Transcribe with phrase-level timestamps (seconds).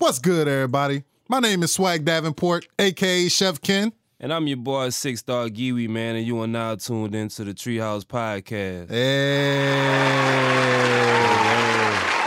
[0.00, 1.02] What's good, everybody?
[1.28, 3.92] My name is Swag Davenport, aka Chef Ken.
[4.20, 7.52] And I'm your boy Six Star Giwi, man, and you are now tuned into the
[7.52, 8.90] Treehouse Podcast.
[8.90, 9.56] Hey.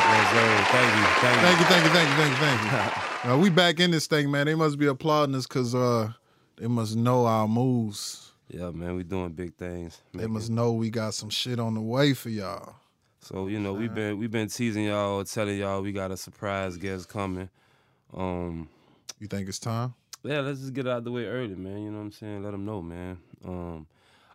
[0.10, 0.64] Yes, sir.
[0.70, 1.06] Thank you.
[1.22, 1.42] Thank you.
[1.42, 3.32] Thank you, thank you, thank you, thank you, thank you.
[3.32, 4.48] uh, we back in this thing, man.
[4.48, 6.12] They must be applauding us because uh,
[6.58, 8.34] they must know our moves.
[8.50, 10.02] Yeah, man, we doing big things.
[10.14, 12.76] They must know we got some shit on the way for y'all.
[13.22, 16.76] So you know, we've been we've been teasing y'all, telling y'all we got a surprise
[16.76, 17.50] guest coming.
[18.16, 18.70] Um,
[19.20, 19.94] You think it's time?
[20.24, 21.82] yeah, let's just get it out the way early, man.
[21.84, 22.44] You know what I'm saying?
[22.44, 23.18] Let them know, man.
[23.46, 23.88] Um,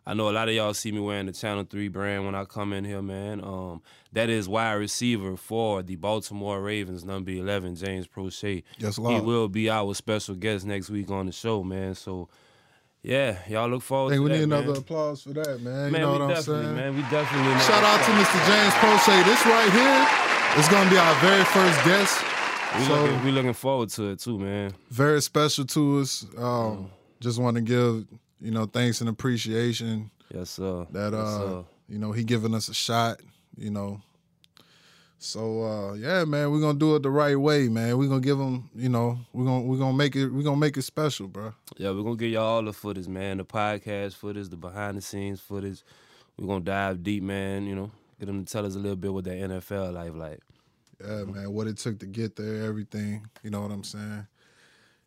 [0.05, 2.45] I know a lot of y'all see me wearing the Channel Three brand when I
[2.45, 3.43] come in here, man.
[3.43, 3.81] Um,
[4.13, 8.63] that is wide receiver for the Baltimore Ravens, number eleven, James Proche.
[8.79, 11.93] Yes, He will be our special guest next week on the show, man.
[11.93, 12.29] So,
[13.03, 14.63] yeah, y'all look forward Hey, to we that, need man.
[14.63, 15.91] another applause for that, man.
[15.91, 16.75] Man, you know what I'm saying?
[16.75, 17.53] man, we definitely.
[17.53, 18.39] need Shout out to Mr.
[18.47, 19.25] James Proche.
[19.27, 22.23] This right here is gonna be our very first guest.
[22.77, 24.73] We So- looking, we looking forward to it too, man.
[24.89, 26.25] very special to us.
[26.37, 28.05] Um, Just want to give
[28.39, 30.85] you know thanks and appreciation Yes, sir.
[30.91, 31.63] that yes, uh sir.
[31.89, 33.19] you know he giving us a shot.
[33.57, 34.01] You know,
[35.17, 37.97] so uh yeah, man, we're gonna do it the right way, man.
[37.97, 40.77] We're gonna give him, you know, we're gonna we're gonna make it we're gonna make
[40.77, 41.53] it special, bro.
[41.77, 43.37] Yeah, we're gonna give y'all all the footage, man.
[43.37, 45.81] The podcast footage, the behind the scenes footage.
[46.37, 47.65] We're gonna dive deep, man.
[47.65, 50.39] You know, get them to tell us a little bit what that NFL life like.
[51.03, 53.27] Yeah, man, what it took to get there, everything.
[53.43, 54.27] You know what I'm saying?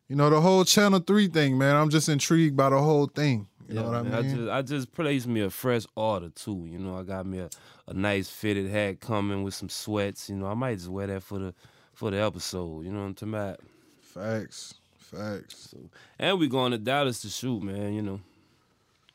[0.08, 1.76] You know the whole Channel Three thing, man.
[1.76, 3.46] I'm just intrigued by the whole thing.
[3.68, 4.36] You know what I man, mean?
[4.36, 6.66] just I just placed me a fresh order too.
[6.68, 7.50] You know, I got me a,
[7.86, 10.28] a nice fitted hat coming with some sweats.
[10.28, 11.54] You know, I might just wear that for the
[11.92, 12.84] for the episode.
[12.84, 13.60] You know what I'm talking about?
[14.00, 15.74] Facts, facts.
[16.18, 17.94] And we going to Dallas to shoot, man.
[17.94, 18.20] You know,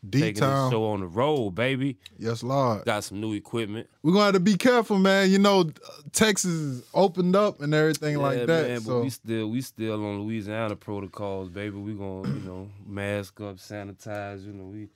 [0.10, 1.98] D taking this town, show on the road, baby.
[2.18, 2.86] yes, Lord.
[2.86, 3.88] Got some new equipment.
[4.04, 5.30] We're gonna have to be careful, man.
[5.32, 5.70] You know,
[6.12, 8.68] Texas opened up and everything like Yeah, that.
[8.68, 11.78] Man, so but we still we still on Louisiana protocols, baby.
[11.78, 14.46] We gonna you know mask up, sanitize.
[14.46, 14.90] You know we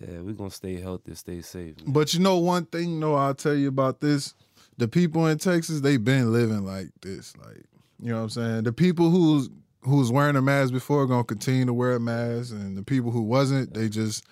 [0.00, 1.76] yeah we gonna stay healthy, stay safe.
[1.78, 1.92] man.
[1.92, 4.34] But you know one thing, no, I'll tell you about this.
[4.78, 7.36] The people in Texas, they've been living like this.
[7.36, 7.62] Like,
[8.00, 8.62] you know what I'm saying?
[8.64, 9.50] The people who's
[9.82, 13.22] who's wearing a mask before gonna continue to wear a mask, and the people who
[13.22, 14.24] wasn't, they just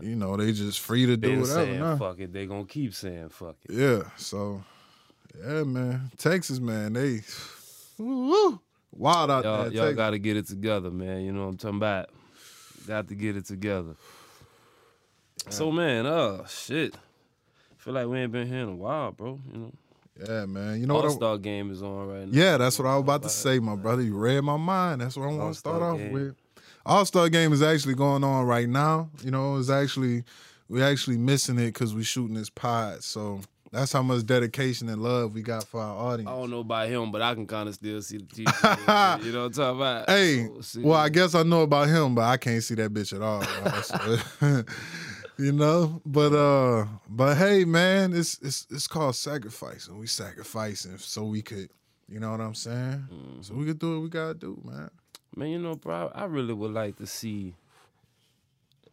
[0.00, 1.46] you know, they just free to do whatever.
[1.46, 1.96] saying now.
[1.96, 3.74] fuck it, they gonna keep saying fuck it.
[3.74, 4.62] Yeah, so
[5.38, 6.10] yeah, man.
[6.16, 7.20] Texas, man, they
[7.98, 8.60] woo,
[8.92, 9.72] wild out Y'all, there.
[9.72, 9.96] y'all Texas.
[9.96, 11.22] gotta get it together, man.
[11.22, 12.10] You know what I'm talking about?
[12.86, 13.94] Got to get it together.
[15.48, 16.94] So man, oh shit.
[17.78, 19.38] Feel like we ain't been here in a while, bro.
[19.52, 19.72] You know,
[20.20, 20.80] yeah, man.
[20.80, 22.30] You know All Star game is on right now.
[22.32, 24.02] Yeah, that's what I was about to say, my brother.
[24.02, 25.00] You read my mind.
[25.00, 26.12] That's what I want to start off game.
[26.12, 26.36] with.
[26.86, 29.10] All Star game is actually going on right now.
[29.22, 30.24] You know, it's actually
[30.68, 33.02] we actually missing it because we shooting this pod.
[33.02, 33.40] So
[33.72, 36.30] that's how much dedication and love we got for our audience.
[36.30, 39.24] I don't know about him, but I can kind of still see the t-shirt.
[39.24, 40.08] you know what I'm talking about?
[40.10, 43.20] Hey, well, I guess I know about him, but I can't see that bitch at
[43.20, 43.42] all.
[45.38, 49.98] you know, but uh, but hey, man, it's it's it's called sacrificing.
[49.98, 51.68] We sacrificing so we could,
[52.08, 53.04] you know what I'm saying?
[53.12, 53.42] Mm-hmm.
[53.42, 54.90] So we could do what we gotta do, man.
[55.36, 57.54] Man, you know, bro, I really would like to see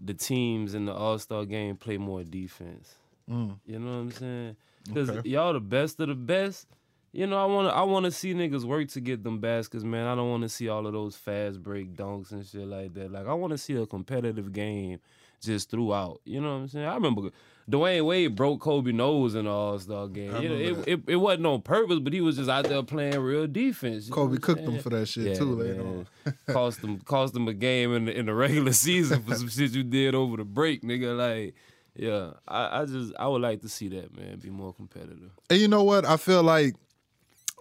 [0.03, 2.95] the teams in the All Star game play more defense.
[3.29, 3.59] Mm.
[3.65, 4.55] You know what I'm saying?
[4.87, 5.29] Because Okay.
[5.29, 6.67] y'all the best of the best.
[7.13, 10.07] You know, I wanna I wanna see niggas work to get them baskets, man.
[10.07, 13.11] I don't wanna see all of those fast break dunks and shit like that.
[13.11, 14.99] Like I wanna see a competitive game
[15.41, 16.21] just throughout.
[16.25, 16.85] You know what I'm saying?
[16.85, 17.31] I remember
[17.69, 20.35] Dwyane Wade broke Kobe nose in the All Star game.
[20.35, 22.83] I You know, it, it, it wasn't on purpose, but he was just out there
[22.83, 24.09] playing real defense.
[24.09, 26.07] Kobe cooked them for that shit too later on.
[26.25, 26.37] man.
[26.49, 29.71] cost them cost them a game in the, in the regular season for some shit
[29.71, 31.15] you did over the break, nigga.
[31.17, 31.55] Like,
[31.95, 35.31] yeah, I, I just I would like to see that man be more competitive.
[35.49, 36.05] And you know what?
[36.05, 36.75] I feel like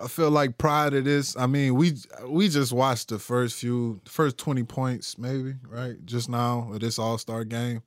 [0.03, 1.94] I feel like prior to this, I mean, we
[2.27, 5.94] we just watched the first few first 20 points maybe, right?
[6.05, 7.83] Just now of this All-Star game.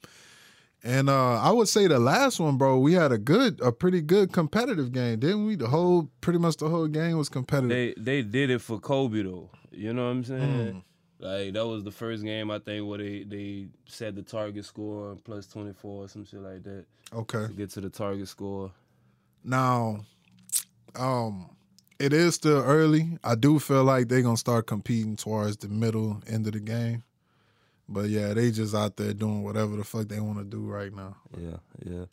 [0.84, 4.02] And uh I would say the last one, bro, we had a good a pretty
[4.02, 5.56] good competitive game, didn't we?
[5.56, 7.70] The whole pretty much the whole game was competitive.
[7.70, 9.50] They they did it for Kobe though.
[9.72, 10.74] You know what I'm saying?
[10.74, 10.84] Mm.
[11.20, 15.16] Like that was the first game I think where they they set the target score
[15.24, 17.48] plus 24 or some shit like that okay.
[17.48, 18.72] to get to the target score.
[19.44, 20.02] Now,
[20.96, 21.50] um,
[22.00, 23.18] it is still early.
[23.24, 27.04] I do feel like they're gonna start competing towards the middle end of the game.
[27.90, 30.94] But yeah, they just out there doing whatever the fuck they want to do right
[30.94, 31.16] now.
[31.38, 32.06] Yeah, yeah.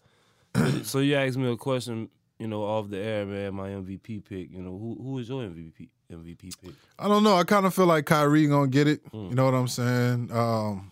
[0.82, 3.55] so you asked me a question, you know, off the air, man.
[3.55, 4.50] My MVP pick.
[4.53, 6.73] You know, who who is your MVP MVP pick?
[6.99, 7.37] I don't know.
[7.37, 9.00] I kind of feel like Kyrie gonna get it.
[9.12, 10.31] You know what I'm saying?
[10.33, 10.91] Um,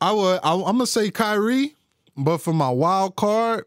[0.00, 0.40] I would.
[0.42, 1.74] I, I'm gonna say Kyrie,
[2.16, 3.64] but for my wild card,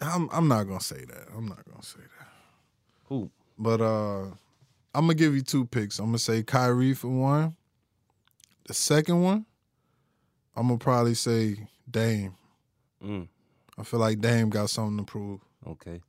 [0.00, 1.28] I'm I'm not gonna say that.
[1.36, 1.67] I'm not gonna say that.
[3.08, 3.30] Who?
[3.58, 4.22] But uh,
[4.94, 5.98] I'm gonna give you two picks.
[5.98, 7.56] I'm gonna say Kyrie for one.
[8.66, 9.46] The second one,
[10.54, 12.34] I'm gonna probably say Dame.
[13.04, 13.28] Mm,
[13.78, 15.40] I feel like Dame got something to prove.
[15.66, 16.00] okay.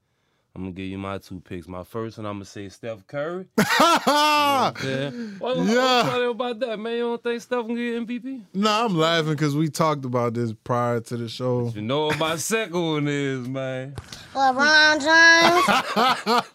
[0.56, 1.68] I'm gonna give you my two picks.
[1.68, 3.46] My first one, I'm gonna say Steph Curry.
[3.57, 5.12] Yeah.
[5.40, 6.07] What, what, Yeah.
[6.07, 6.94] what you about that, man?
[6.94, 8.44] You don't think Steph can get MVP?
[8.54, 11.72] nah, I'm laughing because we talked about this prior to the show.
[11.74, 13.96] You know what my second one is, man.
[14.34, 15.00] LeBron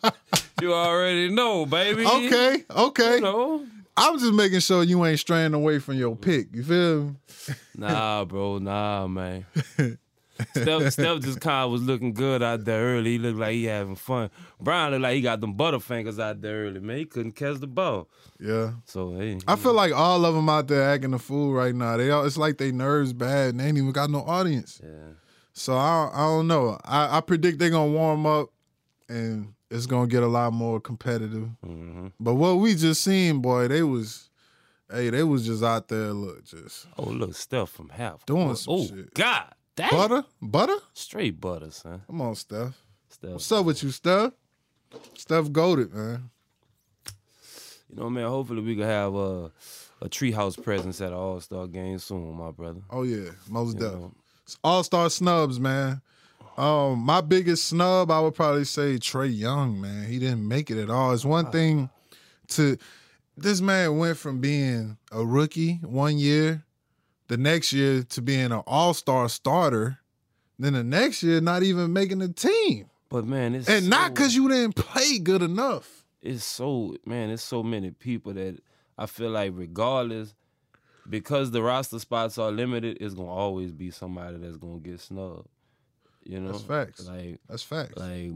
[0.01, 0.13] James.
[0.63, 2.07] You already know, baby.
[2.07, 3.15] Okay, okay.
[3.17, 3.67] You know.
[3.97, 6.49] I'm just making sure you ain't straying away from your pick.
[6.55, 7.15] You feel me?
[7.77, 9.45] Nah, bro, nah, man.
[10.51, 13.13] Steph, Steph just kind of was looking good out there early.
[13.13, 14.31] He looked like he having fun.
[14.61, 16.99] Bron looked like he got them butterfingers out there early, man.
[16.99, 18.09] He couldn't catch the ball.
[18.41, 18.73] Yeah.
[18.85, 19.39] So, hey.
[19.47, 21.97] I feel like all of them out there acting a fool right now.
[21.97, 24.81] They all, it's like they nerves bad and they ain't even got no audience.
[24.83, 25.15] Yeah.
[25.55, 26.79] So I I don't know.
[26.85, 28.49] I, I predict they're gonna warm up
[29.09, 31.49] and it's gonna get a lot more competitive.
[31.63, 34.31] hmm But what we just seen, boy, they was
[34.91, 38.27] hey, they was just out there look just Oh, look, Steph from half.
[38.27, 39.15] Doing oh, some oh, shit.
[39.15, 39.53] God.
[39.77, 39.91] Dang.
[39.91, 40.25] butter?
[40.41, 40.77] Butter?
[40.93, 42.03] Straight butter, son.
[42.07, 42.81] Come on, Steph.
[43.09, 43.31] Steph.
[43.31, 44.33] What's up with you, Steph?
[45.15, 46.31] Steph goaded, man.
[47.91, 49.51] You know, man, hopefully we can have a,
[50.01, 52.81] a treehouse presence at an All Star game soon, my brother.
[52.91, 54.11] Oh yeah, most definitely.
[54.63, 56.03] All star snubs, man.
[56.57, 60.07] Um, my biggest snub, I would probably say Trae Young, man.
[60.07, 61.13] He didn't make it at all.
[61.13, 61.91] It's one thing
[62.49, 62.77] to
[63.37, 66.65] this man went from being a rookie one year,
[67.29, 69.99] the next year to being an all star starter,
[70.59, 72.87] then the next year not even making the team.
[73.09, 76.05] But man, it's And not because you didn't play good enough.
[76.23, 78.61] it's so man, it's so many people that
[78.99, 80.35] I feel like regardless,
[81.09, 85.49] because the roster spots are limited, it's gonna always be somebody that's gonna get snubbed.
[86.25, 87.07] You know, That's facts.
[87.07, 87.97] Like, That's facts.
[87.99, 88.33] like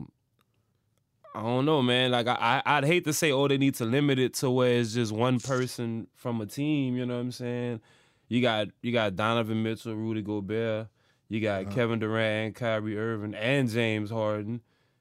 [1.34, 2.10] I don't know, man.
[2.10, 4.78] Like I, I, I'd hate to say, oh, they need to limit it to where
[4.80, 6.96] it's just one person from a team.
[6.96, 7.80] You know what I'm saying?
[8.28, 10.88] You got you got Donovan Mitchell, Rudy Gobert.
[11.28, 11.74] You got Uh-huh.
[11.74, 14.60] Kevin Durant, Kyrie Irving, and James Harden.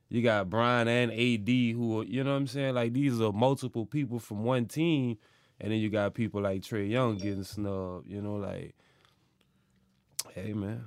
[0.09, 2.75] You got Bron and AD, who are, you know what I'm saying?
[2.75, 5.17] Like these are multiple people from one team,
[5.59, 8.09] and then you got people like Trae Young getting snubbed.
[8.09, 8.75] You know, like,
[10.33, 10.85] hey man,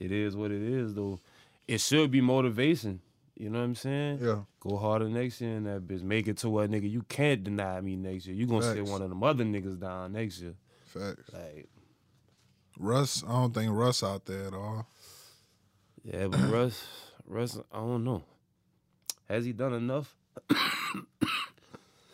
[0.00, 0.94] it is what it is.
[0.94, 1.20] Though
[1.68, 3.00] it should be motivation.
[3.38, 4.18] You know what I'm saying?
[4.22, 4.40] yeah.
[4.60, 6.02] Go harder next year in that bitch.
[6.02, 8.34] Make it to where nigga you can't deny me next year.
[8.34, 10.54] You gonna sit one of them other niggas down next year.
[10.86, 11.30] Facts.
[11.32, 11.68] Like,
[12.78, 14.86] Russ, I don't think Russ out there at all.
[16.04, 16.86] yeah, but Russ,
[17.26, 18.22] Russ, I don't know.
[19.28, 20.14] Has he done enough?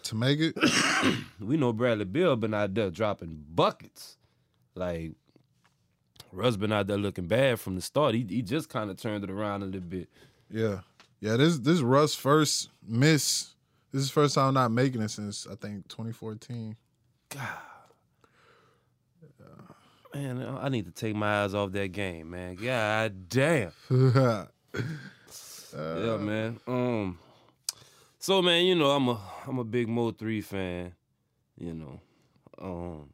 [0.05, 0.57] To make it,
[1.41, 4.17] We know Bradley Beal been out there dropping buckets.
[4.75, 5.13] Like
[6.33, 8.15] Russ been out there looking bad from the start.
[8.15, 10.09] He he just kind of turned it around a little bit.
[10.51, 10.81] Yeah.
[11.21, 13.55] Yeah, this this Russ first miss.
[13.93, 16.77] This is first time not making it since I think 2014.
[20.15, 22.57] Man, I need to take my eyes off that game, man.
[22.57, 23.73] God damn.
[23.91, 24.47] yeah.
[25.75, 26.61] yeah, man.
[26.67, 27.19] Um,
[28.19, 30.93] so man, you know I'm a I'm a big Mo three fan.
[31.59, 32.01] You know,
[32.61, 33.11] um,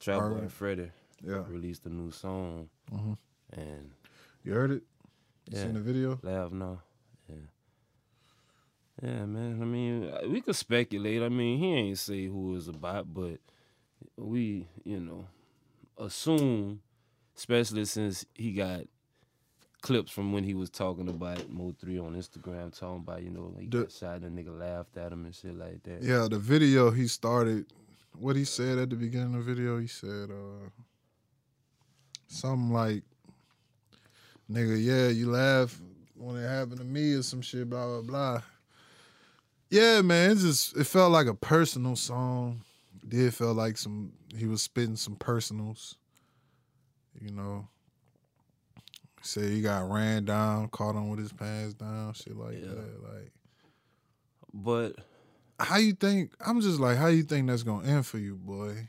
[0.00, 0.50] Trap Boy Alright.
[0.50, 0.90] Freddy
[1.24, 1.44] Yeah.
[1.48, 3.16] released a new song, Mhm.
[3.52, 3.90] and
[4.44, 4.82] You heard it?
[5.50, 5.64] You Yeah.
[5.64, 6.18] seen the video?
[6.22, 6.82] laugh now.
[7.28, 7.36] Yeah,
[9.02, 9.62] yeah, man.
[9.62, 11.22] I mean, we could speculate.
[11.22, 13.38] I mean, he ain't say who it's about, but
[14.16, 15.26] we, you know,
[16.04, 16.80] assume,
[17.36, 18.82] especially since he got
[19.80, 23.54] clips from when he was talking about Mo three on Instagram, talking about you know
[23.58, 26.02] he The- got shot and the nigga laughed at him and shit like that.
[26.02, 27.66] Yeah, the video he started
[28.18, 30.68] what he said at the beginning of the video, he said uh
[32.28, 33.02] something like
[34.50, 35.80] nigga, yeah, you laugh
[36.14, 38.42] when it happened to me or some shit, blah blah blah.
[39.70, 42.60] Yeah, man, it just it felt like a personal song.
[43.12, 45.96] Did feel like some he was spitting some personals.
[47.20, 47.68] You know.
[49.20, 52.68] Said he got ran down, caught on with his pants down, shit like Yeah.
[52.68, 53.02] that.
[53.02, 53.32] Like
[54.54, 54.96] But
[55.60, 58.88] how you think I'm just like how you think that's gonna end for you, boy?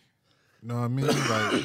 [0.61, 1.05] You know what I mean?
[1.05, 1.63] Like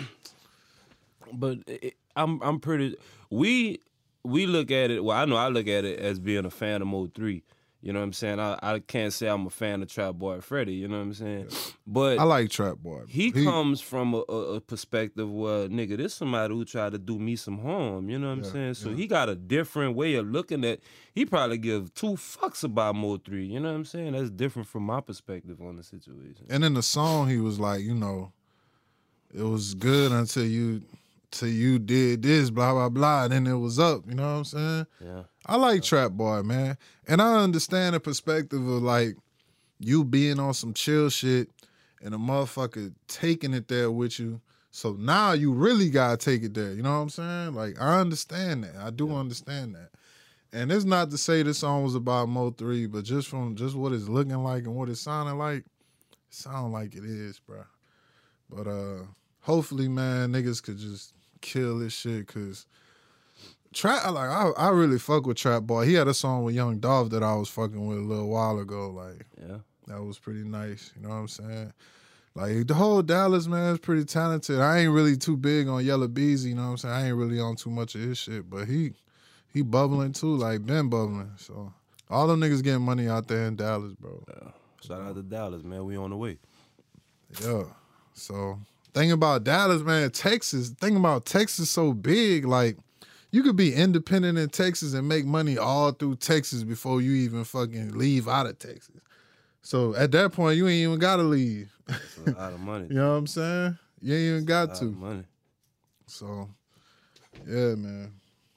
[1.33, 2.97] but it, I'm I'm pretty.
[3.31, 3.79] We
[4.25, 5.05] we look at it.
[5.05, 7.45] Well, I know I look at it as being a fan of Mo three.
[7.81, 8.41] You know what I'm saying?
[8.41, 10.75] I, I can't say I'm a fan of Trap Boy Freddy.
[10.75, 11.49] You know what I'm saying?
[11.87, 13.03] But I like Trap Boy.
[13.07, 17.19] he, comes from a, a, a perspective where nigga, this somebody who tried to do
[17.21, 18.11] me some harm.
[18.11, 18.75] You know what I'm saying?
[18.75, 18.97] So yeah.
[18.97, 20.81] he got a different way of looking at.
[21.15, 23.47] He probably give two fucks about Mo three.
[23.47, 24.13] You know what I'm saying?
[24.13, 26.47] That's different from my perspective on the situation.
[26.51, 28.33] and in the song he was like, you know,
[29.33, 30.83] it was good until you
[31.31, 34.03] till you did this, blah blah blah, and then it was up.
[34.09, 34.87] You know what I'm saying?
[35.05, 35.23] Yeah.
[35.47, 36.77] I like Trap Boy, man.
[37.07, 39.17] And I understand the perspective of like
[39.79, 41.49] you being on some chill shit
[42.03, 44.41] and a motherfucker taking it there with you.
[44.71, 46.73] So now you really gotta take it there.
[46.73, 47.55] You know what I'm saying?
[47.55, 48.77] Like I understand that.
[48.77, 49.91] I do understand that.
[50.53, 53.75] And it's not to say this song was about Mo three, but just from just
[53.75, 55.67] what it's looking like and what it's sounding like, it
[56.31, 57.65] sound like it is, bro.
[58.51, 59.05] But uh
[59.41, 62.67] hopefully, man, niggas could just kill this shit because
[63.75, 65.85] Trap like I, I really fuck with Trap Boy.
[65.87, 68.59] He had a song with Young Dolph that I was fucking with a little while
[68.59, 68.91] ago.
[68.91, 69.59] Like Yeah.
[69.89, 70.93] that was pretty nice.
[70.97, 71.73] You know what I'm saying?
[72.35, 74.61] Like the whole Dallas man is pretty talented.
[74.61, 76.95] I ain't really too big on Yella Beezy, you know what I'm saying?
[76.95, 78.93] I ain't really on too much of his shit, but he
[79.53, 81.33] he bubbling too, like been bubbling.
[81.37, 81.73] So
[82.09, 84.23] all them niggas getting money out there in Dallas, bro.
[84.29, 84.51] Yeah.
[84.87, 85.85] Shout out to Dallas, man.
[85.85, 86.39] We on the way.
[87.43, 87.65] Yeah.
[88.15, 88.59] So
[88.99, 92.77] thing about Dallas, man, Texas, thing about Texas so big, like
[93.31, 97.45] you could be independent in Texas and make money all through Texas before you even
[97.45, 98.97] fucking leave out of Texas.
[99.63, 101.71] So at that point, you ain't even gotta leave.
[101.89, 102.87] It's a lot of money.
[102.91, 103.79] You know what I'm saying?
[104.01, 104.85] You ain't even got A lot to.
[104.87, 105.25] of money.
[106.07, 106.49] So,
[107.47, 108.13] yeah, man.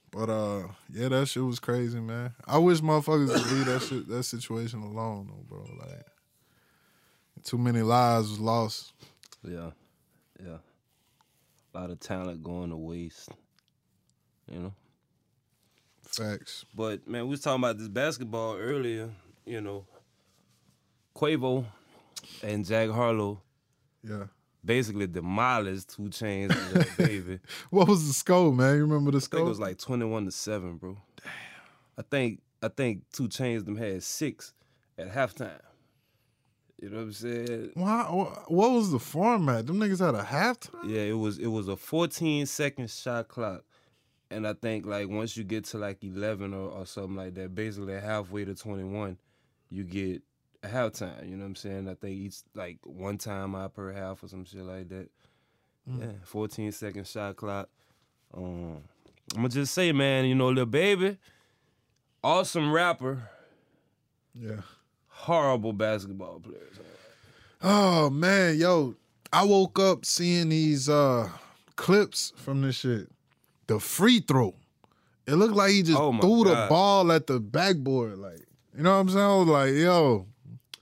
[0.09, 2.33] But uh, yeah, that shit was crazy, man.
[2.47, 5.65] I wish motherfuckers would leave that shit, that situation alone, though, bro.
[5.79, 6.05] Like,
[7.43, 8.93] too many lives was lost.
[9.47, 9.71] Yeah.
[10.43, 10.57] Yeah.
[11.73, 13.29] A lot of talent going to waste.
[14.51, 14.73] You know?
[16.03, 16.65] Facts.
[16.75, 19.09] But man, we was talking about this basketball earlier,
[19.45, 19.85] you know.
[21.15, 21.65] Quavo
[22.43, 23.41] and Jack Harlow
[24.03, 24.25] Yeah.
[24.63, 27.39] basically demolished 2 Chainz baby.
[27.69, 28.75] What was the score, man?
[28.75, 29.39] You remember the score?
[29.41, 29.45] I think score?
[29.45, 30.97] it was like twenty one to seven, bro.
[31.23, 31.31] Damn.
[31.97, 34.53] I think I think 2 Chainz them had six
[34.97, 35.59] at halftime.
[36.81, 37.71] You know what I'm saying?
[37.75, 38.01] Why,
[38.47, 39.67] what was the format?
[39.67, 40.83] Them niggas had a halftime?
[40.83, 43.63] Yeah, it was it was a 14 second shot clock.
[44.31, 47.53] And I think like once you get to like 11 or, or something like that,
[47.53, 49.17] basically halfway to 21,
[49.69, 50.23] you get
[50.63, 51.29] a halftime.
[51.29, 51.87] You know what I'm saying?
[51.87, 55.09] I think each like one time out per half or some shit like that.
[55.85, 57.69] Yeah, 14 second shot clock.
[58.33, 58.81] Um,
[59.35, 61.17] I'm gonna just say, man, you know, Lil Baby,
[62.23, 63.29] awesome rapper,
[64.33, 64.61] Yeah.
[65.21, 66.79] Horrible basketball players.
[67.61, 68.95] Oh man, yo,
[69.31, 71.29] I woke up seeing these uh
[71.75, 73.07] clips from this shit.
[73.67, 74.55] The free throw.
[75.27, 78.17] It looked like he just Oh, threw the ball at the backboard.
[78.17, 78.41] Like,
[78.75, 79.25] you know what I'm saying?
[79.25, 80.25] I was like, yo,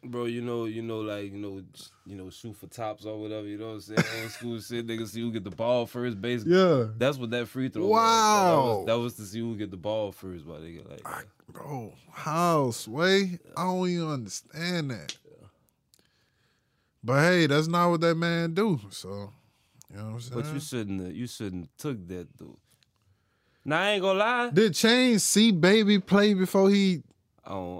[0.01, 1.61] Bro, you know, you know, like you know,
[2.05, 3.45] you know, shoot for tops or whatever.
[3.45, 4.03] You know what I'm saying?
[4.21, 6.21] Old school shit, niggas see who get the ball first.
[6.21, 6.85] Basically, yeah.
[6.97, 7.87] that's what that free throw.
[7.87, 7.97] Wow.
[7.97, 8.05] was.
[8.05, 10.47] That was, that was to see who get the ball first.
[10.47, 11.25] But they get like, that.
[11.51, 13.39] Bro, how sway?
[13.57, 15.15] I don't even understand that.
[17.03, 18.79] But hey, that's not what that man do.
[18.89, 19.31] So,
[19.89, 20.41] you know what I'm saying?
[20.41, 21.01] but you shouldn't.
[21.01, 22.55] have- You shouldn't took that dude.
[23.65, 24.49] Now I ain't gonna lie.
[24.51, 27.03] Did Chain see Baby play before he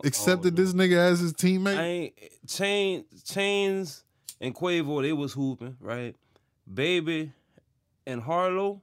[0.03, 1.38] accepted this nigga as his know.
[1.38, 1.77] I teammate?
[1.77, 2.13] ain't
[2.47, 4.03] chain Chainz
[4.41, 5.01] and Quavo.
[5.01, 6.15] They was hooping right.
[6.71, 7.31] Baby
[8.05, 8.81] and Harlow.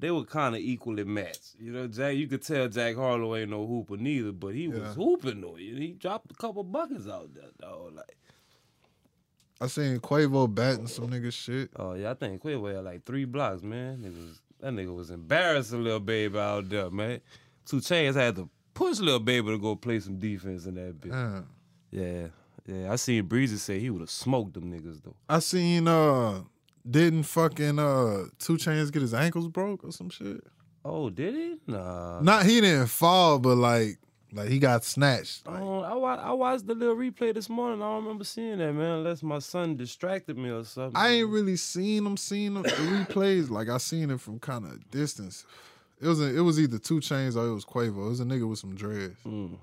[0.00, 1.54] They were kind of equally matched.
[1.60, 2.16] You know, Jack.
[2.16, 4.78] You could tell Jack Harlow ain't no hooper neither, but he Yeah.
[4.78, 5.54] was hooping though.
[5.54, 7.94] He dropped a couple buckets out there, dog.
[7.94, 8.16] Like,
[9.60, 11.70] I seen Quavo batting some nigga shit.
[11.76, 13.98] oh yeah, I think Quavo had like three blocks, man.
[13.98, 17.20] Niggas, that nigga was embarrassing Lil Baby out there, man.
[17.66, 21.10] 2 Chainz had to push Lil Baby to go play some defense in that bitch.
[21.10, 21.46] Damn.
[21.90, 22.28] Yeah,
[22.66, 22.90] yeah.
[22.90, 25.16] I seen Breezy say he would have smoked them niggas though.
[25.28, 26.40] I seen uh
[26.88, 30.42] didn't fucking uh 2 Chainz get his ankles broke or some shit.
[30.84, 31.56] Oh, did he?
[31.66, 32.20] Nah.
[32.20, 33.98] Not he didn't fall, but like
[34.32, 35.46] like he got snatched.
[35.46, 37.82] Like, Oh, I, wa- I watched the little replay this morning.
[37.82, 38.98] I don't remember seeing that, man.
[38.98, 40.96] Unless my son distracted me or something.
[40.96, 43.50] I ain't really seen him seen the replays.
[43.50, 45.44] Like I seen it from kind of distance.
[46.00, 48.06] It was a, it was either 2 Chainz or it was Quavo.
[48.06, 49.16] It was a nigga with some dreads.
[49.26, 49.58] Mm.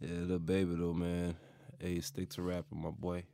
[0.00, 1.36] Yeah, the baby though, man.
[1.78, 3.24] Hey, stick to rapping, my boy.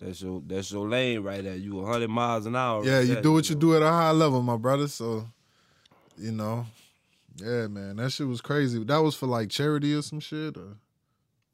[0.00, 1.56] That's your that's your lane right there.
[1.56, 2.84] You 100 miles an hour.
[2.84, 3.60] Yeah, right you there, do what you know.
[3.60, 4.88] do at a high level, my brother.
[4.88, 5.26] So,
[6.18, 6.66] you know,
[7.36, 8.82] yeah, man, that shit was crazy.
[8.84, 10.76] That was for like charity or some shit, or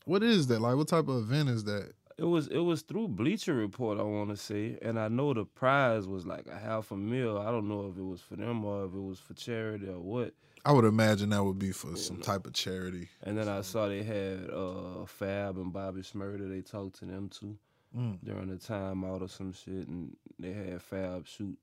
[0.07, 0.61] what is that?
[0.61, 1.93] Like, what type of event is that?
[2.19, 5.45] It was it was through Bleacher Report, I want to say, and I know the
[5.45, 7.39] prize was like a half a mil.
[7.39, 10.01] I don't know if it was for them or if it was for charity or
[10.01, 10.35] what.
[10.65, 13.09] I would imagine that would be for some type of charity.
[13.25, 16.49] And then I saw they had uh, Fab and Bobby Shmurda.
[16.49, 17.57] They talked to them too
[17.97, 18.19] Mm.
[18.25, 21.59] during the timeout or some shit, and they had Fab shoot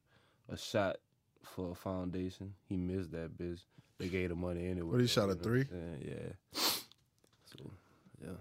[0.47, 0.97] a shot
[1.43, 2.53] for a foundation.
[2.67, 3.61] He missed that bitch.
[3.97, 4.91] They gave the money anyway.
[4.91, 5.65] What, he shot a you know what three?
[6.01, 6.59] Yeah.
[7.45, 7.71] So
[8.23, 8.37] yeah,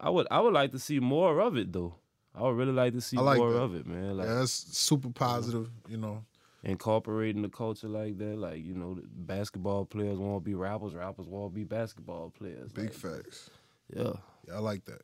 [0.00, 1.94] I would I would like to see more of it though.
[2.34, 3.58] I would really like to see like more that.
[3.58, 4.16] of it, man.
[4.16, 5.70] Like yeah, that's super positive.
[5.88, 6.24] You know,
[6.62, 8.38] incorporating the culture like that.
[8.38, 10.94] Like you know, basketball players won't be rappers.
[10.94, 12.72] Rappers won't be basketball players.
[12.72, 13.50] big like, facts.
[13.94, 14.12] Yeah.
[14.46, 15.02] Yeah, I like that.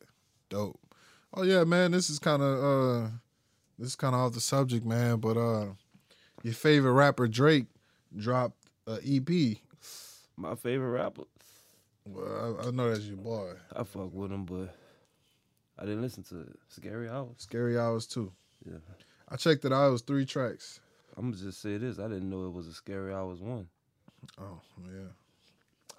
[0.49, 0.79] Dope.
[1.35, 1.91] Oh yeah, man.
[1.91, 3.07] This is kind of uh,
[3.79, 5.17] this is kind of off the subject, man.
[5.17, 5.67] But uh,
[6.43, 7.65] your favorite rapper Drake
[8.15, 9.57] dropped a EP.
[10.37, 11.23] My favorite rapper.
[12.05, 13.53] Well, I, I know that's your boy.
[13.75, 14.75] I fuck with him, but
[15.79, 16.59] I didn't listen to it.
[16.67, 17.35] Scary Hours.
[17.37, 18.31] Scary Hours too.
[18.65, 18.77] Yeah.
[19.29, 19.87] I checked it out.
[19.87, 20.81] It was three tracks.
[21.17, 21.97] I'm gonna just say this.
[21.97, 23.67] I didn't know it was a Scary Hours one.
[24.39, 25.09] Oh yeah.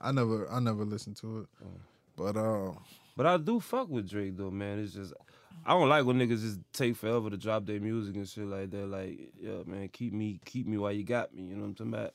[0.01, 1.47] I never I never listened to it.
[1.65, 1.81] Oh.
[2.17, 2.73] But uh
[3.17, 4.79] But I do fuck with Drake though, man.
[4.79, 5.13] It's just
[5.67, 8.71] I don't like when niggas just take forever to drop their music and shit like
[8.71, 8.87] that.
[8.87, 11.45] Like, yeah, man, keep me, keep me while you got me.
[11.45, 12.15] You know what I'm talking about?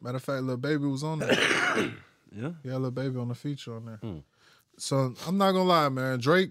[0.00, 1.92] matter of fact, Lil Baby was on there.
[2.36, 2.50] Yeah.
[2.64, 3.96] yeah, Lil Baby on the feature on there.
[4.02, 4.18] Hmm.
[4.76, 6.18] So I'm not gonna lie, man.
[6.18, 6.50] Drake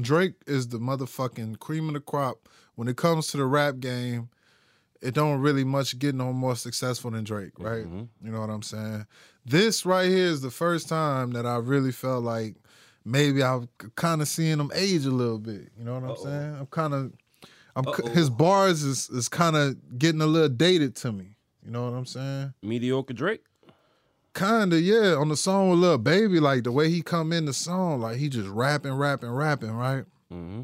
[0.00, 2.48] Drake is the motherfucking cream of the crop.
[2.74, 4.30] When it comes to the rap game,
[5.02, 7.84] it don't really much get no more successful than Drake, right?
[7.86, 8.08] Mhm.
[8.24, 9.06] You know what I'm saying?
[9.44, 12.56] This right here is the first time that I really felt like
[13.04, 15.70] maybe I'm kind of seeing him age a little bit.
[15.78, 16.24] You know what I'm Uh-oh.
[16.24, 16.56] saying?
[16.60, 17.12] I'm kind of,
[17.76, 18.08] I'm Uh-oh.
[18.08, 21.36] his bars is is kind of getting a little dated to me.
[21.64, 22.54] You know what I'm saying?
[22.62, 23.44] Mediocre Drake.
[24.32, 25.14] Kinda, yeah.
[25.16, 28.16] On the song with Lil Baby, like the way he come in the song, like
[28.16, 30.04] he just rapping, rapping, rapping, right?
[30.32, 30.62] Mm-hmm.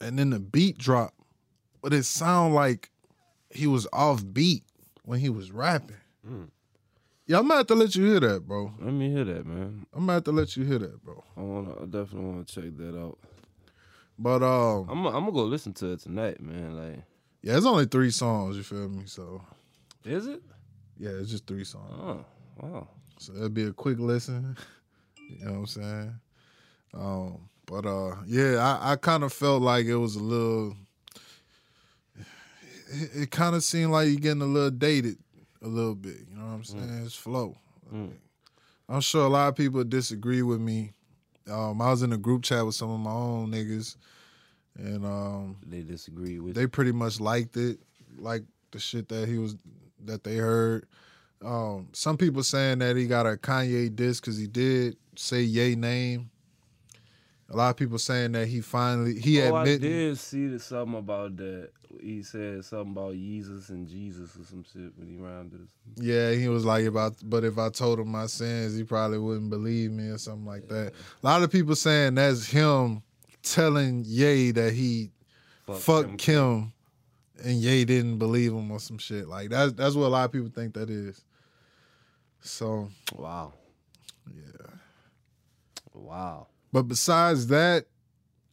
[0.00, 1.12] And then the beat drop,
[1.82, 2.90] but it sound like
[3.50, 4.62] he was off beat
[5.04, 5.96] when he was rapping.
[6.26, 6.48] Mm.
[7.26, 8.72] Yeah, I'm gonna have to let you hear that, bro.
[8.78, 9.86] Let me hear that, man.
[9.92, 11.24] I'm gonna have to let you hear that, bro.
[11.36, 13.18] I wanna, I definitely wanna check that out.
[14.18, 16.76] But um, I'm, I'm gonna go listen to it tonight, man.
[16.76, 17.02] Like,
[17.42, 18.56] yeah, it's only three songs.
[18.56, 19.02] You feel me?
[19.06, 19.42] So
[20.04, 20.40] is it?
[20.98, 21.92] yeah, it's just three songs.
[22.00, 22.24] Oh,
[22.60, 22.88] wow.
[23.18, 24.56] So it'll be a quick listen.
[25.28, 26.14] You know what I'm saying?
[26.94, 30.76] Um, but uh, yeah, I, I kind of felt like it was a little.
[32.88, 35.18] It, it kind of seemed like you're getting a little dated,
[35.62, 36.18] a little bit.
[36.30, 37.02] You know what I'm saying?
[37.04, 37.56] It's flow.
[37.92, 38.12] Mm.
[38.88, 40.92] I'm sure a lot of people disagree with me.
[41.50, 43.96] Um, I was in a group chat with some of my own niggas,
[44.76, 46.54] and um, They disagreed with.
[46.54, 47.78] they pretty much liked it,
[48.18, 49.56] like the shit that he was
[50.04, 50.86] that they heard.
[51.44, 55.76] Um, some people saying that he got a Kanye diss because he did say Ye
[55.76, 56.30] name.
[57.48, 59.82] A lot of people saying that he finally he oh, I admitted.
[59.82, 61.70] did see that something about that.
[62.00, 66.02] He said something about Jesus and Jesus or some shit when he rhymed it.
[66.02, 69.50] Yeah, he was like about, but if I told him my sins, he probably wouldn't
[69.50, 70.92] believe me or something like that.
[71.22, 73.02] A lot of people saying that's him
[73.42, 75.12] telling Ye that he
[75.66, 76.16] Fuck fuck Kim.
[76.16, 76.72] Kim,
[77.44, 79.28] and Ye didn't believe him or some shit.
[79.28, 81.24] Like that's that's what a lot of people think that is.
[82.40, 83.52] So Wow.
[84.34, 84.66] yeah.
[85.94, 86.48] Wow.
[86.72, 87.86] But besides that,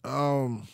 [0.04, 0.68] um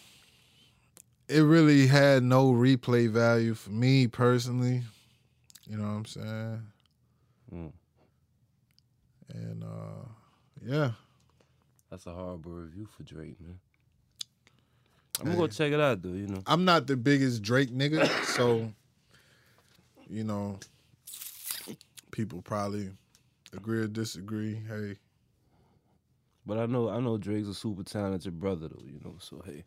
[1.27, 4.81] it really had no replay value for me personally.
[5.69, 6.63] You know what I'm saying?
[7.53, 7.71] Mm.
[9.33, 10.07] And uh
[10.65, 10.91] yeah.
[11.89, 13.59] That's a horrible review for Drake, man.
[15.19, 16.09] I'm gonna go check it out, though.
[16.09, 16.41] You know.
[16.47, 18.71] I'm not the biggest Drake nigga, so
[20.09, 20.59] you know,
[22.11, 22.89] people probably
[23.55, 24.55] agree or disagree.
[24.67, 24.95] Hey,
[26.49, 29.17] But I know I know Drake's a super talented brother though, you know.
[29.19, 29.65] So hey,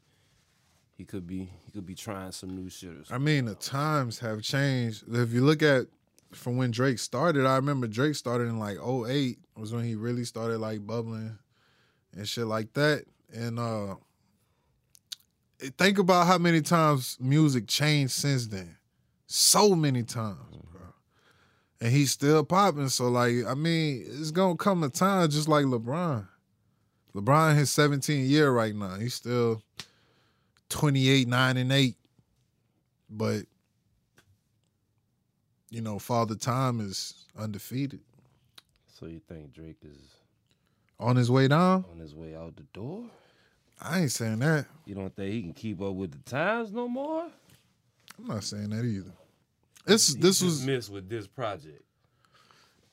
[0.97, 4.19] he could be he could be trying some new shit or I mean the times
[4.19, 5.05] have changed.
[5.07, 5.87] If you look at
[6.33, 10.25] from when Drake started, I remember Drake started in like 08 was when he really
[10.25, 11.39] started like bubbling
[12.17, 13.05] and shit like that.
[13.33, 13.95] And uh
[15.79, 18.77] think about how many times music changed since then.
[19.29, 20.81] So many times, bro.
[21.81, 22.89] And he's still popping.
[22.89, 26.27] So like, I mean, it's gonna come a time just like LeBron.
[27.15, 28.95] LeBron his 17 year right now.
[28.97, 29.63] He's still
[30.71, 31.95] 28, 9, and 8.
[33.11, 33.43] But
[35.71, 38.01] you know, Father Time is undefeated.
[38.99, 39.99] So you think Drake is
[41.01, 41.85] On his way down?
[41.91, 43.05] on his way out the door?
[43.81, 44.67] I ain't saying that.
[44.87, 47.27] You don't think he can keep up with the times no more?
[48.19, 49.11] I'm not saying that either.
[49.85, 51.83] This this was missed with this project.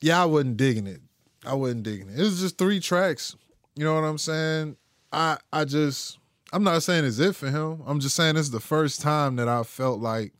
[0.00, 1.00] yeah, I wasn't digging it.
[1.46, 2.18] I wasn't digging it.
[2.18, 3.36] It was just three tracks.
[3.76, 4.76] You know what I'm saying?
[5.12, 6.18] I I just
[6.52, 7.82] I'm not saying it's it for him.
[7.86, 10.32] I'm just saying it's the first time that I felt like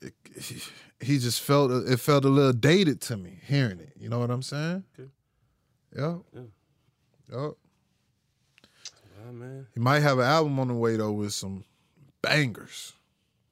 [0.00, 0.12] it,
[1.00, 3.92] he just felt it felt a little dated to me hearing it.
[3.98, 4.84] You know what I'm saying?
[4.98, 5.10] Okay.
[5.96, 6.16] Yeah.
[6.34, 6.42] Yeah.
[7.32, 7.50] Yeah.
[9.32, 9.66] Man.
[9.74, 11.64] He might have an album on the way though with some
[12.22, 12.92] bangers.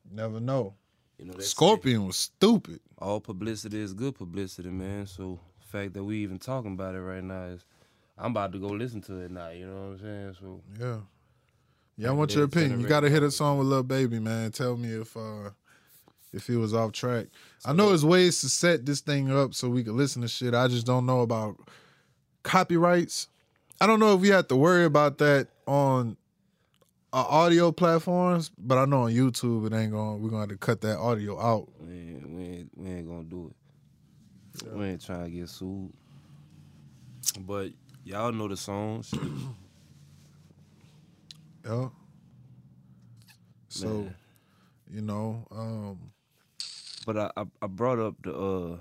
[0.08, 0.74] You never know.
[1.18, 2.80] You know that's Scorpion was stupid.
[2.98, 5.06] all publicity is good publicity, man.
[5.06, 7.64] So the fact that we even talking about it right now is
[8.16, 10.37] I'm about to go listen to it now, you know what I'm saying?
[10.40, 10.98] So Yeah.
[11.96, 12.81] Yeah, I want your opinion.
[12.81, 14.50] You gotta hit a song with Lil Baby, man.
[14.50, 15.50] Tell me if uh
[16.33, 17.27] if he was off track.
[17.64, 20.55] I know there's ways to set this thing up so we can listen to shit.
[20.55, 21.57] I just don't know about
[22.42, 23.29] copyrights.
[23.81, 26.16] I don't know if we have to worry about that on
[27.12, 30.16] uh, audio platforms, but I know on YouTube it ain't gonna.
[30.16, 31.68] We're gonna have to cut that audio out.
[31.81, 33.53] We ain't, we ain't, we ain't gonna do
[34.61, 34.74] it.
[34.74, 35.92] We ain't trying to get sued.
[37.40, 37.70] But
[38.04, 39.12] y'all know the songs.
[41.66, 41.88] Yeah.
[43.68, 44.14] So, Man.
[44.90, 45.98] you know, um,
[47.06, 48.76] But I, I I brought up the uh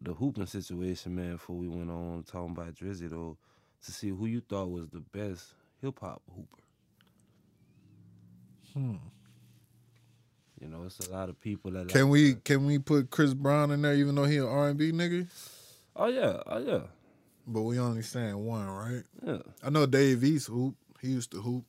[0.00, 3.36] the hooping situation, man, before we went on talking about Drizzy though,
[3.84, 5.44] to see who you thought was the best
[5.82, 6.62] hip hop hooper.
[8.72, 8.96] Hmm.
[10.60, 12.44] You know, it's a lot of people that can like we that.
[12.44, 15.26] can we put Chris Brown in there even though he an R and B nigga?
[15.94, 16.80] Oh yeah, oh yeah,
[17.46, 19.02] But we only saying one, right?
[19.24, 19.38] yeah.
[19.62, 20.74] I know Dave East hoop.
[21.00, 21.64] He used to hoop.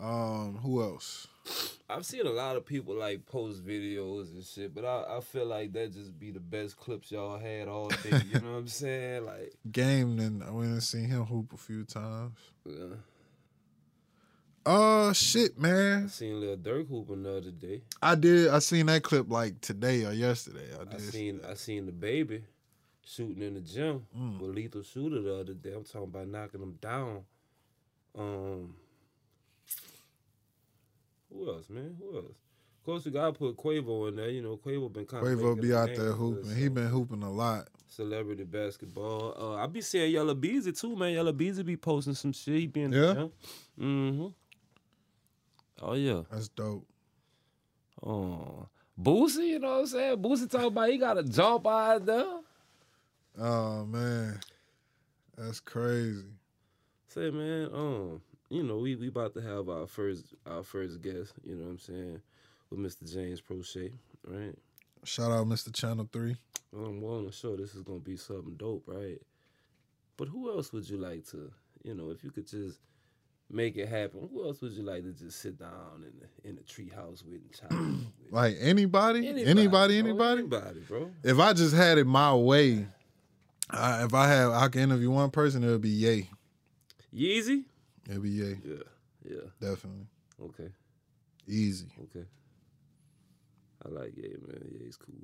[0.00, 1.28] Um, who else?
[1.90, 5.44] I've seen a lot of people like post videos and shit, but I, I feel
[5.44, 8.22] like that just be the best clips y'all had all day.
[8.32, 9.24] You know what I'm saying?
[9.26, 10.16] Like, Game.
[10.16, 12.38] Then I went and seen him hoop a few times.
[12.64, 12.96] yeah.
[14.66, 16.04] Oh shit, man.
[16.04, 17.82] I seen Lil Durk hooping the other day.
[18.02, 18.48] I did.
[18.48, 20.66] I seen that clip like today or yesterday.
[20.78, 21.12] I I did.
[21.12, 22.44] seen I seen the baby
[23.04, 24.40] shooting in the gym Mm.
[24.40, 25.72] with lethal shooter the other day.
[25.74, 27.24] I'm talking about knocking them down.
[28.16, 28.74] Um,
[31.32, 31.96] who else, man?
[32.00, 32.26] Who else?
[32.80, 34.28] Of course, we gotta put Quavo in there.
[34.30, 36.54] You know, Quavo been kind of Quavo be out there hooping.
[36.56, 37.68] He been hooping a lot.
[37.86, 39.34] celebrity basketball.
[39.38, 41.12] Uh, I be seeing Yella Beezy too, man.
[41.12, 42.54] Yella Beezy be posting some shit.
[42.58, 43.00] He be in Yeah?
[43.00, 43.32] the gym.
[43.80, 44.26] Mm-hmm.
[45.82, 46.22] Oh yeah.
[46.30, 46.84] That's dope.
[48.04, 48.66] Oh,
[49.00, 50.16] Boosie, you know what I'm saying?
[50.22, 52.40] Boosie talking about he got a jump out there.
[53.38, 54.38] Oh man,
[55.36, 56.26] that's crazy.
[57.08, 61.32] Say man, um, you know, we we about to have our first our first guest,
[61.44, 62.20] you know what I'm saying,
[62.70, 63.12] with Mr.
[63.12, 63.92] James Proche,
[64.26, 64.54] right?
[65.04, 65.72] Shout out Mr.
[65.74, 66.36] Channel Three.
[66.72, 69.20] I'm willing to show this is gonna be something dope, right?
[70.16, 71.50] But who else would you like to,
[71.82, 72.78] you know, if you could just
[73.50, 76.56] make it happen, who else would you like to just sit down in the in
[76.56, 78.32] the treehouse with and chop with?
[78.32, 80.40] Like anybody, anybody, bro, anybody.
[80.40, 81.10] anybody, bro.
[81.22, 82.86] If I just had it my way,
[83.70, 86.28] I, if I have, I can interview one person, it would be Ye.
[87.14, 87.64] Yeezy?
[88.08, 88.74] It'd be Ye, Yeah,
[89.24, 89.40] yeah.
[89.60, 90.06] definitely,
[90.42, 90.68] Okay,
[91.48, 91.86] easy.
[92.04, 92.26] okay.
[93.84, 94.70] I like Ye, man.
[94.80, 95.14] Ye's cool.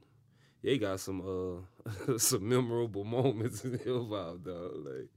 [0.63, 1.21] Ye got some
[2.07, 4.73] uh some memorable moments in hop, dog.
[4.85, 5.09] Like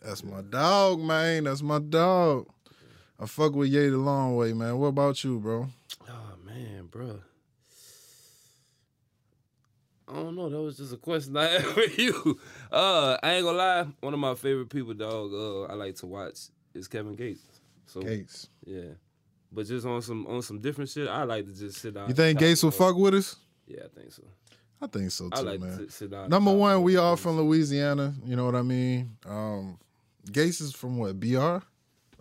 [0.00, 1.44] That's my dog, man.
[1.44, 2.46] That's my dog.
[3.18, 4.78] I fuck with Ye the long way, man.
[4.78, 5.68] What about you, bro?
[6.08, 7.20] Oh man, bro.
[10.10, 10.48] I don't know.
[10.48, 12.38] That was just a question I had for you.
[12.70, 13.86] Uh, I ain't gonna lie.
[14.00, 15.32] One of my favorite people, dog.
[15.32, 17.42] Uh, I like to watch is Kevin Gates.
[17.86, 18.48] So Gates.
[18.64, 18.94] yeah,
[19.52, 21.08] but just on some on some different shit.
[21.08, 22.08] I like to just sit down.
[22.08, 23.36] You think Gates will fuck with us?
[23.66, 24.22] Yeah, I think so.
[24.82, 25.70] I think so too, I like man.
[25.70, 26.28] to sit, sit down.
[26.30, 28.14] Number one, we all from Louisiana.
[28.24, 29.16] You know what I mean?
[29.26, 29.78] Um,
[30.32, 31.20] Gates is from what?
[31.20, 31.62] BR or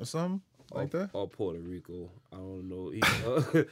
[0.04, 0.42] something
[0.74, 1.10] like that.
[1.14, 2.10] or Puerto Rico.
[2.34, 2.90] I don't know.
[2.90, 3.02] He,
[3.60, 3.64] uh,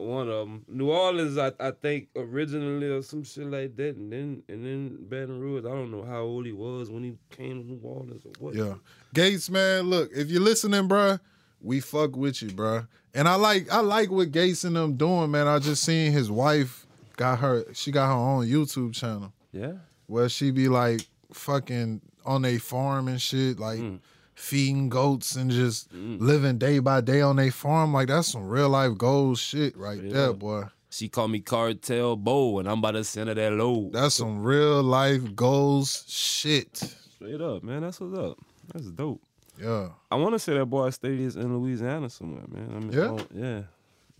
[0.00, 4.12] one of them, New Orleans, I, I think originally or some shit like that, and
[4.12, 5.64] then and then Baton Rouge.
[5.64, 8.54] I don't know how old he was when he came to New Orleans or what.
[8.54, 8.74] Yeah,
[9.14, 9.84] Gates, man.
[9.84, 11.20] Look, if you're listening, bruh,
[11.60, 12.86] we fuck with you, bruh.
[13.14, 15.48] And I like, I like what Gates and them doing, man.
[15.48, 16.86] I just seen his wife
[17.16, 19.72] got her, she got her own YouTube channel yeah.
[20.06, 23.98] where she be like fucking on a farm and shit, like mm.
[24.40, 26.18] Feeding goats and just mm.
[26.20, 27.92] living day by day on a farm.
[27.92, 30.12] Like that's some real life goals shit right Yeah.
[30.12, 30.64] there, boy.
[30.92, 33.92] She called me Cartel Bo, and I'm about to send her that load.
[33.92, 36.76] That's some real life goals shit.
[36.76, 37.82] Straight up, man.
[37.82, 38.38] That's what's up.
[38.72, 39.22] That's dope.
[39.60, 39.90] Yeah.
[40.10, 42.70] I want to say that boy stays in Louisiana somewhere, man.
[42.74, 43.12] I mean, Yeah?
[43.12, 43.62] I yeah,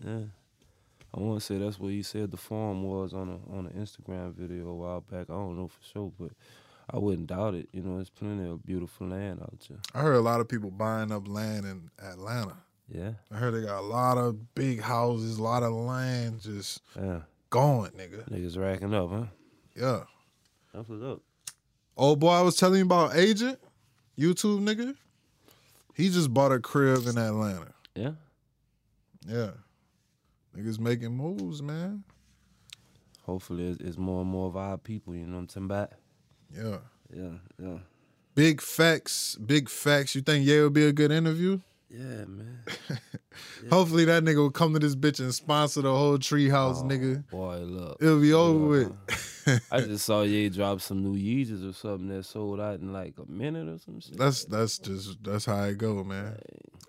[0.05, 0.25] yeah.
[1.13, 3.73] I want to say that's what he said the farm was on a on an
[3.73, 5.29] Instagram video a while back.
[5.29, 6.31] I don't know for sure, but
[6.93, 7.69] I wouldn't doubt it.
[7.71, 9.77] You know, there's plenty of beautiful land out there.
[9.95, 12.57] I heard a lot of people buying up land in Atlanta.
[12.89, 16.81] Yeah, I heard they got a lot of big houses, a lot of land just
[16.95, 17.21] yeah.
[17.49, 18.29] going, nigga.
[18.29, 19.25] Niggas racking up, huh?
[19.75, 20.01] Yeah.
[20.73, 21.21] That's what's up.
[21.95, 23.59] Old boy I was telling you about Agent,
[24.17, 24.95] YouTube nigga.
[25.93, 27.67] He just bought a crib in Atlanta.
[27.95, 28.11] Yeah.
[29.27, 29.51] Yeah.
[30.57, 32.03] Niggas making moves, man.
[33.23, 35.15] Hopefully, it's, it's more and more of our people.
[35.15, 35.91] You know what I'm talking about?
[36.55, 36.77] Yeah.
[37.13, 37.77] Yeah, yeah,
[38.35, 40.15] Big facts, big facts.
[40.15, 41.59] You think Ye will be a good interview?
[41.89, 42.59] yeah, man.
[43.69, 47.29] Hopefully that nigga will come to this bitch and sponsor the whole treehouse, Oh, nigga.
[47.29, 47.97] Boy, look.
[48.01, 48.87] It'll be over Yeah.
[49.45, 49.61] with.
[49.71, 53.15] I just saw Ye drop some new Yeezys or something that sold out in like
[53.17, 54.17] a minute or some shit.
[54.17, 56.37] That's that's just that's how it go, man.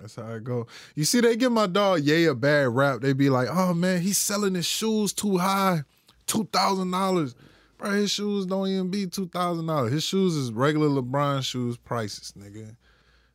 [0.01, 0.67] That's how it go.
[0.95, 3.01] You see, they give my dog Ye a bad rap.
[3.01, 5.83] They be like, "Oh man, he's selling his shoes too high,
[6.27, 7.35] two thousand dollars."
[7.83, 9.93] Bro, his shoes don't even be two thousand dollars.
[9.93, 12.77] His shoes is regular LeBron shoes prices, nigga.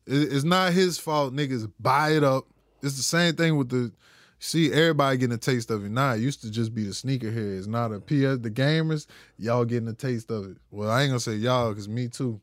[0.06, 2.46] It- It's not his fault, niggas buy it up.
[2.82, 3.92] It's the same thing with the
[4.38, 6.12] see everybody getting a taste of it now.
[6.12, 8.40] It used to just be the sneakerheads, not a PS.
[8.40, 9.06] The gamers,
[9.36, 10.56] y'all getting a taste of it.
[10.70, 12.40] Well, I ain't gonna say y'all because me too,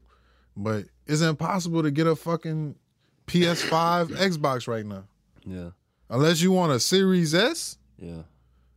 [0.58, 2.76] but it's impossible to get a fucking
[3.28, 5.06] PS5 Xbox right now
[5.46, 5.70] Yeah,
[6.10, 7.78] unless you want a Series S.
[7.98, 8.24] yeah.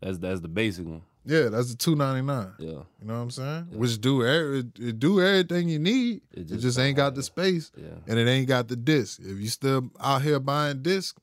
[0.00, 1.02] That's that's the basic one.
[1.24, 2.52] Yeah, that's the two ninety nine.
[2.58, 3.66] Yeah, You know what I'm saying?
[3.72, 6.22] Which do every, it, do everything you need.
[6.32, 7.88] It It just just, ain't got the space yeah.
[8.06, 9.20] and it ain't got the disc.
[9.20, 11.16] If you still out here buying disc,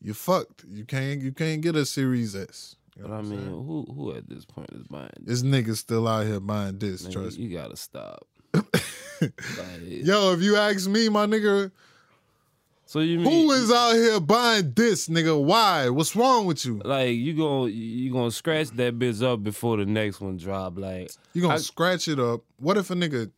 [0.00, 0.64] you fucked.
[0.68, 2.76] You can't you can't get a Series S.
[2.96, 3.50] You know But I mean, saying?
[3.50, 5.10] who who at this point is buying?
[5.20, 5.42] This?
[5.42, 7.04] this nigga still out here buying disc.
[7.04, 7.50] Man, trust you, me.
[7.50, 8.26] you gotta stop.
[9.20, 9.32] Like,
[9.82, 11.70] Yo, if you ask me, my nigga,
[12.90, 15.40] so you mean who is out here buying this, nigga?
[15.40, 15.88] Why?
[15.90, 16.80] What's wrong with you?
[16.84, 20.76] like you gonna you gonna scratch that bitch up before the next one drop?
[20.76, 22.40] Like You gonna I- scratch it up?
[22.58, 23.30] What if a nigga?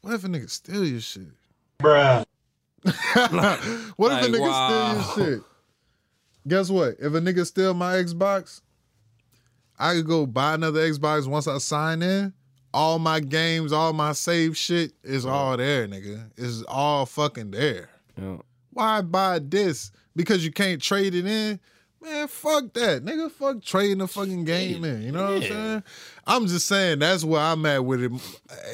[0.00, 1.26] What if a nigga steal your shit?
[1.80, 2.24] Bruh.
[2.84, 5.02] what if Like, a nigga wow.
[5.12, 5.44] steal your shit?
[6.46, 6.90] Guess what?
[7.00, 8.60] If a nigga steal my Xbox,
[9.76, 12.32] I could go buy another Xbox once I sign in.
[12.72, 16.30] All my games, all my save shit is all there, nigga.
[16.36, 17.88] It's all fucking there.
[18.16, 18.42] you know,
[18.74, 19.90] Why buy this?
[20.14, 21.58] Because you can't trade it in?
[22.02, 23.02] Man, fuck that.
[23.04, 25.00] Nigga, fuck trading the fucking game in.
[25.02, 25.82] You know what I'm saying?
[26.26, 28.12] I'm just saying that's where I'm at with it.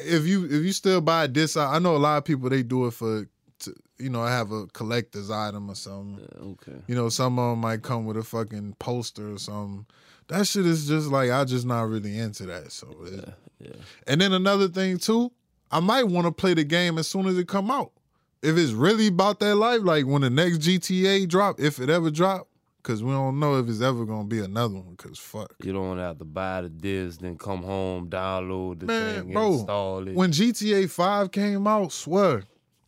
[0.03, 2.61] If you if you still buy this, I I know a lot of people they
[2.61, 3.25] do it for
[3.59, 6.19] to, you know, I have a collector's item or something.
[6.35, 6.81] yeah, okay.
[6.87, 9.85] You know, some of them might come with a fucking poster or something.
[10.27, 12.71] That shit is just like I just not really into that.
[12.73, 13.75] So, Yeah, yeah.
[14.07, 15.31] and then another thing too,
[15.71, 17.91] I might want to play the game as soon as it come out.
[18.41, 22.09] If it's really about that life, like when the next GTA drop, if it ever
[22.09, 22.47] drop,
[22.81, 24.95] because we don't know if it's ever gonna be another one.
[24.97, 28.87] Because fuck, You don't wanna have to buy the disc, then come home, download the
[28.87, 30.15] Man, thing, bro, install it.
[30.15, 32.43] when GTA Five came out, swear,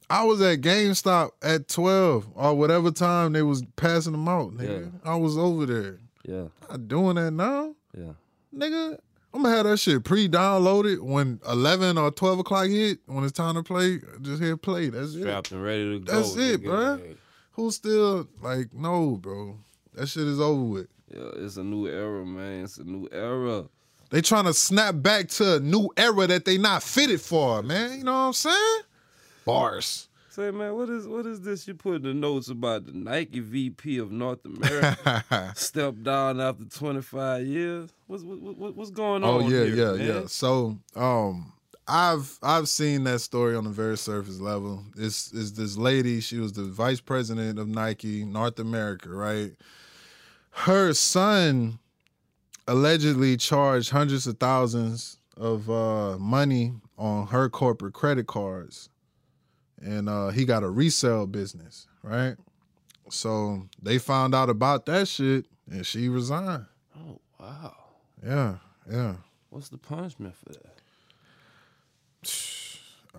[0.10, 4.52] I was at GameStop at twelve or whatever time they was passing them out.
[4.54, 6.00] Nigga, I was over there.
[6.26, 7.76] yeah, Not doing that now.
[7.96, 8.14] yeah.
[8.56, 8.98] nigga.
[9.34, 13.00] I'm gonna have that shit pre-downloaded when 11 or 12 o'clock hit.
[13.08, 14.90] When it's time to play, just hit play.
[14.90, 15.22] That's it.
[15.22, 16.14] Strapped and ready to go.
[16.14, 16.68] That's it, nigga.
[16.68, 17.16] bruh.
[17.54, 19.58] Who's still like, no, bro.
[19.96, 20.88] That shit is over with.
[21.12, 22.64] Yeah, it's a new era, man.
[22.64, 23.66] It's a new era.
[24.10, 27.98] They trying to snap back to a new era that they not fitted for, man.
[27.98, 28.82] You know what I'm saying?
[29.46, 30.08] Bars.
[30.34, 33.40] Say, man, what is what is this you put in the notes about the Nike
[33.40, 37.92] VP of North America stepped down after 25 years?
[38.08, 39.30] What's what, what, what's going on?
[39.30, 40.08] Oh yeah, here, yeah, man?
[40.08, 40.22] yeah.
[40.26, 41.54] So, um,
[41.88, 44.84] I've I've seen that story on a very surface level.
[44.98, 46.20] It's is this lady.
[46.20, 49.52] She was the vice president of Nike North America, right?
[50.50, 51.78] Her son
[52.68, 58.90] allegedly charged hundreds of thousands of uh, money on her corporate credit cards,
[59.84, 62.36] and uh, he got a resale business, right?
[63.10, 66.66] So they found out about that shit, and she resigned.
[66.98, 67.76] Oh wow,
[68.26, 68.56] Yeah,
[68.90, 69.16] yeah.
[69.50, 70.70] what's the punishment for that?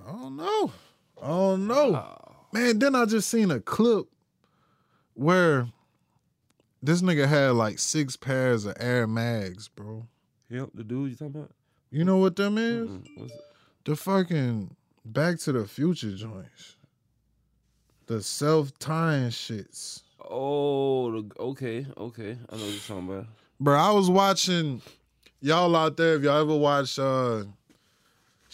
[0.06, 0.72] I don't know.
[1.22, 1.90] I don't know.
[1.92, 2.36] Wow.
[2.52, 4.06] Man, then I just seen a clip
[5.14, 5.68] where
[6.82, 10.06] this nigga had like six pairs of Air Mags, bro.
[10.50, 11.50] Yep, the dude you talking about?
[11.90, 12.88] You know what them is?
[12.88, 13.40] Mm, what's it?
[13.84, 14.74] The fucking
[15.04, 16.76] Back to the Future joints.
[18.06, 20.02] The self tying shits.
[20.20, 22.36] Oh, okay, okay.
[22.50, 23.26] I know what you're talking about.
[23.60, 24.82] Bro, I was watching
[25.40, 26.14] y'all out there.
[26.14, 27.44] If y'all ever watch uh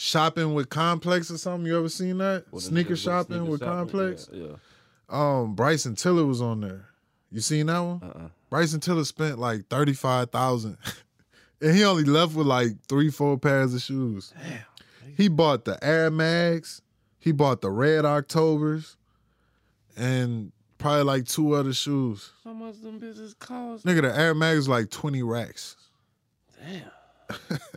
[0.03, 2.47] Shopping with Complex or something, you ever seen that?
[2.57, 3.77] Sneaker shopping sneaker with shopping?
[3.77, 4.31] Complex.
[4.33, 4.47] Yeah.
[4.47, 4.55] yeah.
[5.11, 6.87] Um, Bryson Tiller was on there.
[7.31, 8.01] You seen that one?
[8.03, 8.29] Uh-uh.
[8.49, 10.79] Bryson Tiller spent like thirty five thousand,
[11.61, 14.33] and he only left with like three, four pairs of shoes.
[15.17, 16.83] He bought the Air Mags,
[17.19, 18.97] he bought the Red Octobers,
[19.97, 22.31] and probably like two other shoes.
[22.45, 23.85] How much them bitches cost?
[23.85, 25.77] Nigga, the Air Mags is like twenty racks.
[26.59, 27.59] Damn.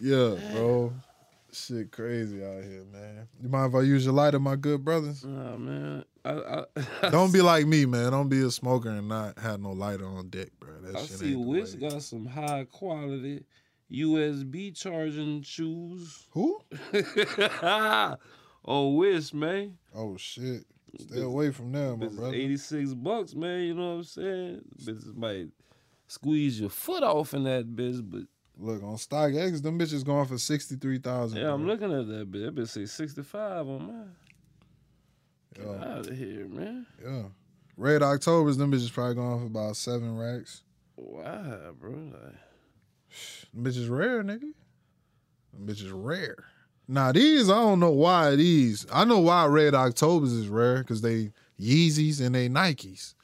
[0.00, 0.92] Yeah, bro.
[1.52, 3.28] Shit crazy out here, man.
[3.42, 5.24] You mind if I use your lighter, my good brothers?
[5.24, 6.04] Nah, man.
[6.24, 6.64] I,
[7.02, 8.12] I, Don't be like me, man.
[8.12, 10.70] Don't be a smoker and not have no lighter on deck, bro.
[10.82, 13.44] That I see Wish got some high quality
[13.92, 16.26] USB charging shoes.
[16.30, 16.60] Who?
[18.64, 19.78] oh, Wish, man.
[19.94, 20.64] Oh shit.
[20.98, 22.34] Stay away from there, my brother.
[22.34, 23.60] 86 bucks, man.
[23.60, 24.60] You know what I'm saying?
[24.82, 25.48] Bitches might
[26.08, 28.22] squeeze your foot off in that bitch, but
[28.62, 31.40] Look, on StockX, them bitches going for sixty three thousand.
[31.40, 32.44] yeah, I'm looking at that bitch.
[32.44, 34.10] That bitch say 65 on mine.
[35.54, 36.86] Get out of here, man.
[37.02, 37.22] Yeah.
[37.78, 40.62] Red Octobers, them bitches probably going for about seven racks.
[40.96, 41.92] Wow, bro?
[41.92, 42.34] Like,
[43.52, 44.52] Them bitches rare, nigga.
[45.52, 46.44] Them bitches rare.
[46.86, 48.86] Now these, I don't know why these.
[48.92, 53.14] I know why Red Octobers is rare because they Yeezys and they Nikes.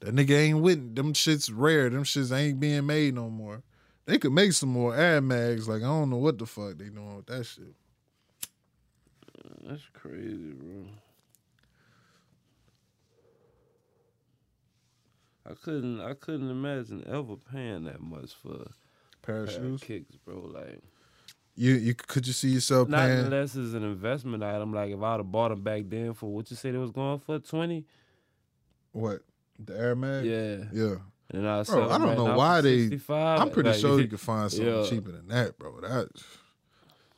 [0.00, 1.90] That nigga ain't with them shits rare.
[1.90, 3.62] Them shits ain't being made no more.
[4.06, 5.68] They could make some more Air Mags.
[5.68, 7.74] Like I don't know what the fuck they doing with that shit.
[9.62, 10.86] That's crazy, bro.
[15.48, 18.70] I couldn't I couldn't imagine ever paying that much for
[19.22, 19.82] Pair of pair shoes.
[19.82, 20.40] of kicks, bro.
[20.52, 20.80] Like
[21.56, 23.24] You you could you see yourself not paying?
[23.26, 24.72] unless it's an investment item.
[24.72, 27.18] Like if I'd have bought them back then for what you said it was going
[27.18, 27.84] for twenty.
[28.92, 29.20] What
[29.58, 30.24] the Air Mag?
[30.24, 30.64] Yeah.
[30.72, 30.94] yeah.
[31.32, 34.50] And I Bro, I don't know why they- I'm pretty like, sure you could find
[34.50, 34.84] something Yeah.
[34.88, 35.80] cheaper than that, bro.
[35.80, 36.08] That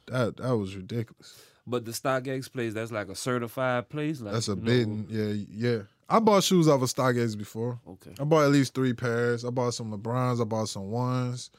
[0.08, 1.40] that that was ridiculous.
[1.66, 4.20] But the StockX place, that's like a certified place.
[4.20, 5.78] Like That's a you know- Yeah, yeah.
[6.10, 7.80] I bought shoes off of StockX before.
[7.88, 8.10] Okay.
[8.20, 9.44] I bought at least three pairs.
[9.46, 10.42] I bought some LeBrons.
[10.42, 11.50] I bought some ones.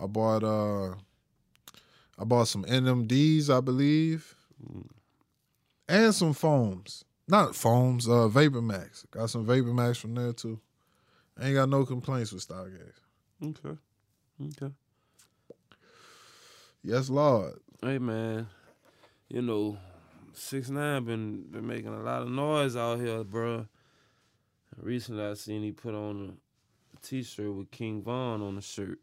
[0.00, 0.94] I bought uh,
[2.18, 4.34] I bought some NMDs, I believe,
[5.88, 7.04] and some foams.
[7.28, 8.08] Not foams.
[8.08, 9.10] Uh, VaporMax.
[9.10, 10.60] Got some VaporMax from there too.
[11.38, 12.92] I ain't got no complaints with StockX.
[13.42, 13.78] Okay.
[14.42, 14.74] Okay.
[16.82, 17.54] Yes, Lord.
[17.82, 18.46] Hey man,
[19.28, 19.78] you know,
[20.32, 23.66] six nine been been making a lot of noise out here, bro.
[24.76, 26.38] Recently, I seen he put on
[26.94, 28.98] a t-shirt with King Von on the shirt.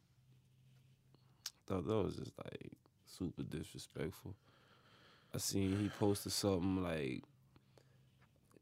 [1.67, 2.71] Thought that was just like
[3.05, 4.33] super disrespectful.
[5.35, 7.23] I seen he posted something like,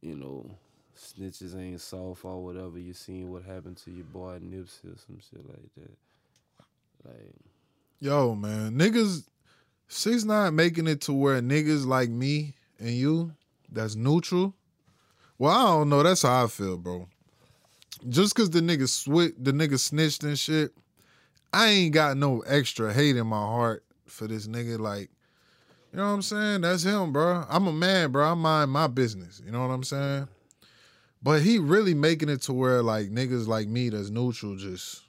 [0.01, 0.49] you know,
[0.97, 2.79] snitches ain't soft or whatever.
[2.79, 5.91] You seen what happened to your boy Nipsey or some shit like that.
[7.05, 7.35] Like,
[7.99, 9.23] Yo, man, niggas,
[9.87, 13.31] six nine making it to where niggas like me and you,
[13.71, 14.53] that's neutral.
[15.37, 16.01] Well, I don't know.
[16.01, 17.07] That's how I feel, bro.
[18.09, 20.71] Just cause the nigga switch, the nigga snitched and shit,
[21.55, 24.77] I ain't got no extra hate in my heart for this nigga.
[24.77, 25.09] Like,
[25.89, 26.61] you know what I'm saying?
[26.61, 27.45] That's him, bro.
[27.47, 28.29] I'm a man, bro.
[28.29, 29.41] I mind my business.
[29.43, 30.27] You know what I'm saying?
[31.23, 35.03] But he really making it to where like niggas like me that's neutral just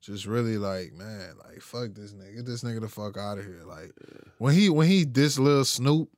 [0.00, 2.36] just really like, man, like fuck this nigga.
[2.36, 3.62] Get this nigga the fuck out of here.
[3.66, 3.90] Like
[4.38, 6.08] when he when he diss Lil Snoop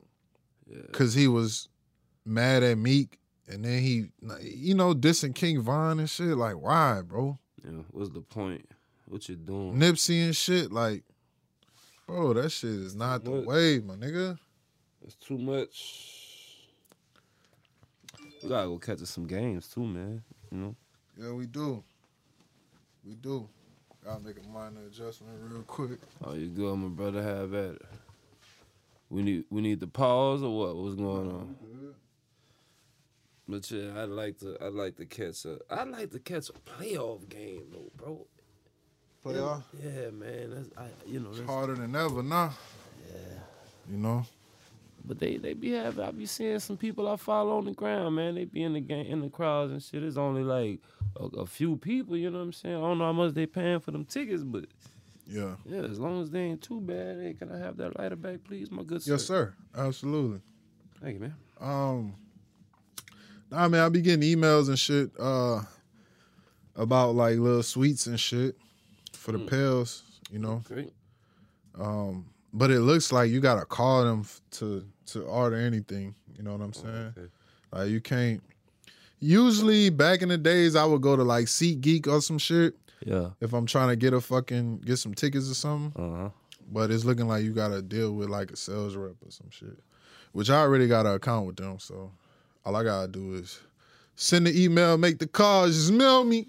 [0.69, 0.83] yeah.
[0.91, 1.67] cause he was
[2.23, 3.17] mad at Meek
[3.47, 6.37] and then he you know dissing King Von and shit.
[6.37, 7.39] Like, why, bro?
[7.65, 8.69] Yeah, what's the point?
[9.07, 9.73] What you doing?
[9.75, 11.03] Nipsey and shit, like,
[12.05, 14.37] bro, that shit is not the way, my nigga.
[15.05, 16.67] It's too much.
[18.43, 20.23] We gotta go catch us some games too, man.
[20.51, 20.75] You know.
[21.17, 21.83] Yeah, we do.
[23.05, 23.47] We do.
[24.03, 25.99] Gotta make a minor adjustment real quick.
[26.23, 27.23] Oh, you good, my brother?
[27.23, 27.81] Have at it.
[29.09, 30.75] We need we need the pause or what?
[30.75, 31.55] What's going on?
[33.47, 36.53] But yeah, I'd like to I'd like to catch a I'd like to catch a
[36.53, 38.27] playoff game though, bro.
[39.35, 39.63] Playoff.
[39.83, 40.51] Yeah, man.
[40.51, 42.53] That's I you know It's harder than ever now.
[43.09, 43.39] yeah.
[43.91, 44.25] You know?
[45.05, 48.15] But they they be having I be seeing some people I follow on the ground,
[48.15, 48.35] man.
[48.35, 50.03] They be in the game in the crowds and shit.
[50.03, 50.79] It's only like
[51.15, 52.75] a, a few people, you know what I'm saying?
[52.75, 54.65] I don't know how much they paying for them tickets, but
[55.25, 55.55] Yeah.
[55.65, 58.43] yeah, as long as they ain't too bad, hey, can I have that lighter back,
[58.43, 59.13] please, my good sir?
[59.13, 59.53] Yes, sir.
[59.75, 60.41] Absolutely.
[61.01, 61.35] Thank you, man.
[61.61, 62.15] Um,
[63.49, 65.61] nah, man, I be getting emails and shit uh,
[66.75, 68.57] about like little sweets and shit
[69.27, 69.47] for the Mm.
[69.49, 70.61] pills, you know.
[70.65, 70.93] Great.
[71.77, 76.15] Um, but it looks like you gotta call them to to order anything.
[76.37, 77.13] You know what I'm saying?
[77.17, 77.27] Okay.
[77.73, 78.41] Like you can't.
[79.19, 83.31] Usually, back in the days, I would go to like SeatGeek or some shit Yeah.
[83.41, 86.01] if I'm trying to get a fucking get some tickets or something.
[86.01, 86.29] Uh huh.
[86.71, 89.77] But it's looking like you gotta deal with like a sales rep or some shit.
[90.31, 92.11] Which I already got an account with them, so
[92.65, 93.59] all I gotta do is
[94.15, 96.47] send the email, make the call, just mail me.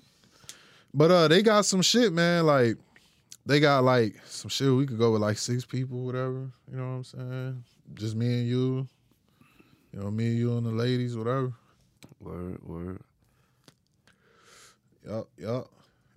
[0.95, 2.47] But uh they got some shit, man.
[2.47, 2.77] Like
[3.47, 6.51] they got like some shit we could go with like six people, whatever.
[6.71, 7.65] You know what I'm saying?
[7.95, 8.89] Just me and you.
[9.93, 11.53] You know, me and you and the ladies, whatever.
[12.21, 13.01] Word, word.
[15.07, 15.71] Yup, yup.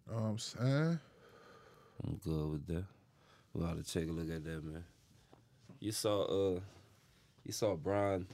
[0.10, 1.00] You Know what I'm saying?
[2.04, 2.84] I'm good with that.
[3.54, 4.84] We ought to take a look at that, man.
[5.80, 6.60] You saw uh
[7.46, 8.28] you saw Bron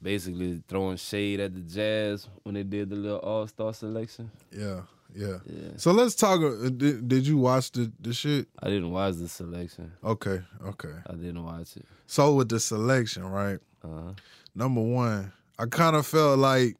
[0.00, 4.30] basically throwing shade at the Jazz when they did the little All Star selection.
[4.52, 4.82] Yeah,
[5.14, 5.38] yeah.
[5.46, 5.70] Yeah.
[5.76, 6.40] So let's talk.
[6.40, 8.48] uh, Did, did you watch the, the shit?
[8.62, 9.92] I didn't watch the selection.
[10.04, 10.94] Okay, okay.
[11.06, 11.84] I didn't watch it.
[12.06, 13.58] So with the selection, right?
[13.84, 14.12] Uh-huh.
[14.54, 16.76] Number one, I kind of felt like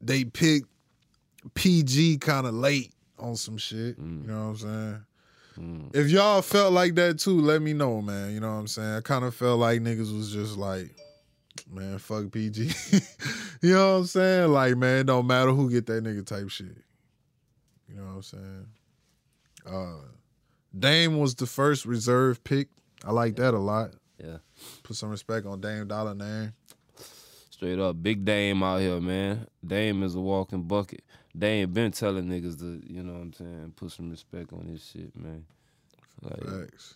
[0.00, 0.68] they picked
[1.54, 4.00] PG kind of late on some shit.
[4.00, 4.22] Mm.
[4.22, 5.02] You know what I'm saying?
[5.58, 5.96] Mm.
[5.96, 8.32] If y'all felt like that too, let me know, man.
[8.32, 8.94] You know what I'm saying?
[8.94, 10.94] I kind of felt like niggas was just like,
[11.70, 12.70] man, fuck PG.
[13.62, 14.52] you know what I'm saying?
[14.52, 16.76] Like, man, it don't matter who get that nigga type shit.
[17.88, 18.66] You know what I'm saying?
[19.66, 20.06] Uh,
[20.78, 22.68] Dame was the first reserve pick.
[23.04, 23.90] I like that a lot.
[24.22, 24.38] Yeah.
[24.82, 26.52] Put some respect on Dame Dolla name.
[27.50, 29.46] Straight up, big Dame out here, man.
[29.66, 31.02] Dame is a walking bucket.
[31.36, 34.90] Dame been telling niggas to, you know what I'm saying, put some respect on this
[34.92, 35.44] shit, man.
[36.22, 36.94] Like, Facts.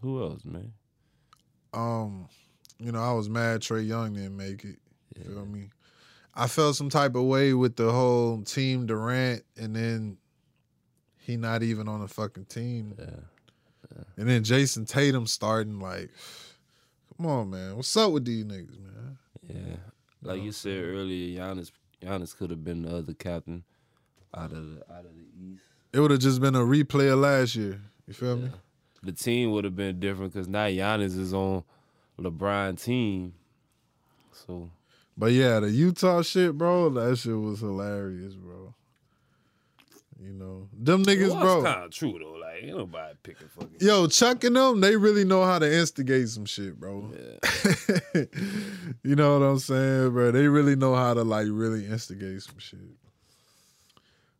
[0.00, 0.72] who else, man?
[1.72, 2.28] Um,
[2.78, 4.76] you know, I was mad Trae Young didn't make it.
[5.16, 5.68] You feel me?
[6.34, 10.16] I felt some type of way with the whole team Durant, and then
[11.18, 12.94] he not even on the fucking team.
[12.98, 14.04] Yeah.
[14.16, 16.10] And then Jayson Tatum starting like,
[17.16, 19.18] come on, man, what's up with these niggas, man?
[19.48, 19.76] Yeah.
[20.22, 21.70] Like you said earlier, Giannis
[22.02, 23.64] Giannis could have been the other captain
[24.34, 25.62] out of the out of the East.
[25.92, 27.80] It would have just been a replay of last year.
[28.06, 28.50] You feel me?
[29.02, 31.64] The team would have been different because now Giannis is on
[32.18, 33.34] LeBron team.
[34.32, 34.70] So
[35.20, 38.74] But yeah, the Utah shit, bro, that shit was hilarious, bro.
[40.18, 41.62] You know, them niggas, bro.
[41.62, 42.38] kind of true though.
[42.40, 43.76] Like ain't nobody picking fucking.
[43.80, 47.12] Yo, Chuck and them, they really know how to instigate some shit, bro.
[47.12, 48.22] Yeah.
[49.04, 50.30] you know what I'm saying, bro?
[50.30, 52.80] They really know how to like really instigate some shit.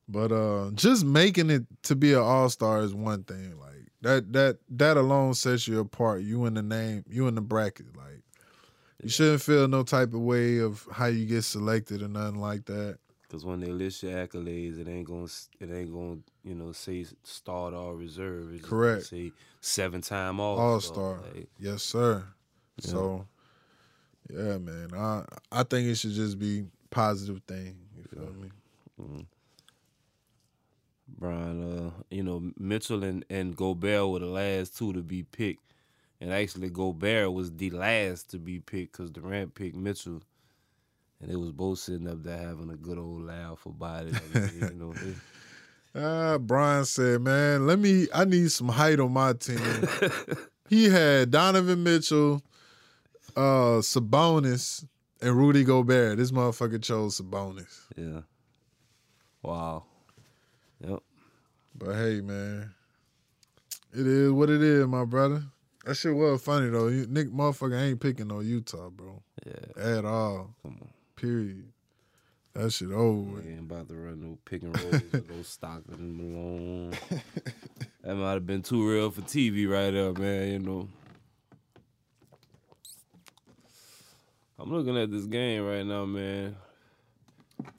[0.08, 3.60] But uh just making it to be an all-star is one thing.
[3.60, 6.22] Like that that that alone sets you apart.
[6.22, 7.94] You in the name, you in the bracket.
[7.94, 8.22] Like
[9.02, 12.66] you shouldn't feel no type of way of how you get selected or nothing like
[12.66, 12.98] that.
[13.30, 15.28] Cause when they list your accolades, it ain't gonna
[15.60, 18.52] it ain't gonna you know say start or reserve.
[18.52, 19.06] It's Correct.
[19.06, 19.30] Say
[19.60, 21.20] seven time all All-star.
[21.58, 22.24] Yes, sir.
[22.80, 23.24] So
[24.28, 24.88] yeah, man.
[24.96, 27.76] I I think it should just be positive thing.
[27.96, 29.26] You feel me?
[31.18, 35.69] Bron, uh, you know, Mitchell and, and Gobert were the last two to be picked.
[36.20, 40.22] And actually, Gobert was the last to be picked because Durant picked Mitchell.
[41.20, 44.14] And they was both sitting up there having a good old laugh about it.
[44.54, 44.94] You know,
[45.94, 48.06] Ah, Bron said, "Man, let me.
[48.14, 49.58] I need some height on my team."
[50.68, 52.42] he had Donovan Mitchell,
[53.36, 54.86] uh, Sabonis,
[55.20, 56.16] and Rudy Gobert.
[56.18, 57.80] This motherfucker chose Sabonis.
[57.96, 58.20] yeah.
[59.42, 59.84] Wow.
[60.86, 61.00] Yep.
[61.74, 62.72] But hey, man,
[63.92, 65.42] it is what it is, my brother.
[65.84, 66.88] That shit was funny though.
[66.88, 69.82] You, Nick, motherfucker ain't picking no Utah, bro, Yeah.
[69.98, 70.54] at all.
[70.62, 70.88] Come on.
[71.16, 71.72] Period.
[72.54, 73.40] That shit over.
[73.40, 76.90] Ain't about to run no pick and rolls with no Stockton Malone.
[78.02, 80.88] that might have been too real for TV right there, man, you know.
[84.58, 86.56] I'm looking at this game right now, man.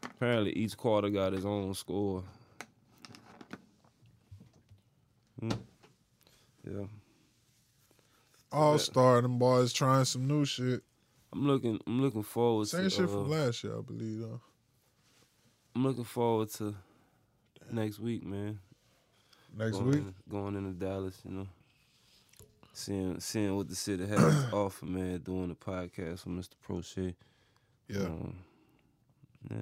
[0.04, 2.24] Apparently each quarter got his own score.
[5.40, 5.52] Hmm.
[6.64, 6.86] Yeah.
[8.52, 10.82] All star, them boys trying some new shit.
[11.34, 14.20] I'm looking I'm looking forward Same to shit uh, from last year, I believe.
[14.20, 14.42] though.
[15.76, 16.76] I'm looking forward to
[17.72, 18.60] next week, man.
[19.58, 19.96] Next going week.
[20.00, 21.48] in- going into Dallas, you know,
[22.74, 25.20] seeing seeing what the city has to offer, man.
[25.20, 26.54] Doing the podcast with Mr.
[26.68, 27.16] Proche.
[27.88, 28.04] Yeah.
[28.06, 28.36] Um,
[29.50, 29.58] yeah,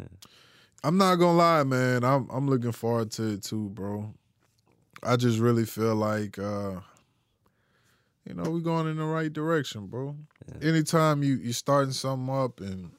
[0.84, 2.04] I'm not gonna lie, man.
[2.04, 4.12] I'm I'm looking forward to it too, bro.
[5.04, 6.80] I just really feel like uh
[8.30, 10.16] you know, we're going in the right direction, bro.
[10.62, 12.92] Anytime you you starting something up and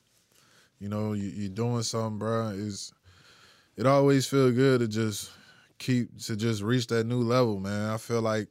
[0.81, 2.93] you know, you you doing something, bro, is
[3.77, 5.31] it always feel good to just
[5.79, 7.91] keep to just reach that new level, man.
[7.91, 8.49] I feel like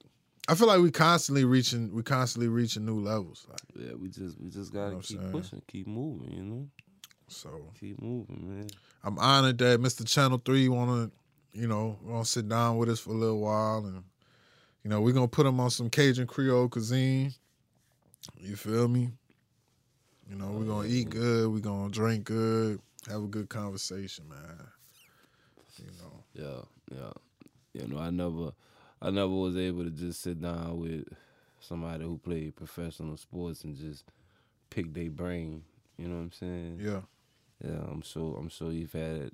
[0.48, 3.46] I feel like we constantly reaching we constantly reaching new levels.
[3.50, 3.94] Like, yeah.
[3.96, 5.32] We just we just gotta what I'm keep saying?
[5.32, 6.68] pushing, keep moving, you know,
[7.28, 8.68] so keep moving, man.
[9.04, 10.08] I'm honored that Mr.
[10.08, 13.42] Channel Three want to, you know, want to sit down with us for a little
[13.42, 14.04] while, and
[14.90, 17.32] you know, we're gonna put them on some Cajun Creole cuisine.
[18.40, 19.12] You feel me?
[20.28, 24.68] You know, we're gonna eat good, we're gonna drink good, have a good conversation, man.
[25.78, 27.12] You know, Yeah, yeah.
[27.80, 28.52] You know, I never,
[29.00, 31.04] I never was able to just sit down with
[31.60, 34.06] somebody who played professional sports and just
[34.72, 35.62] pick their brain.
[36.00, 36.80] You know what I'm saying?
[36.82, 37.02] yeah,
[37.64, 38.40] Yeah, I'm sure.
[38.40, 39.34] I'm sure you've had.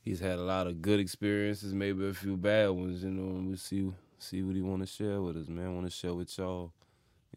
[0.00, 3.04] He's had a lot of good experiences, maybe a few bad ones.
[3.04, 3.92] You know, and we see
[4.24, 5.74] see what he want to share with us, man.
[5.74, 6.72] Want to share with y'all.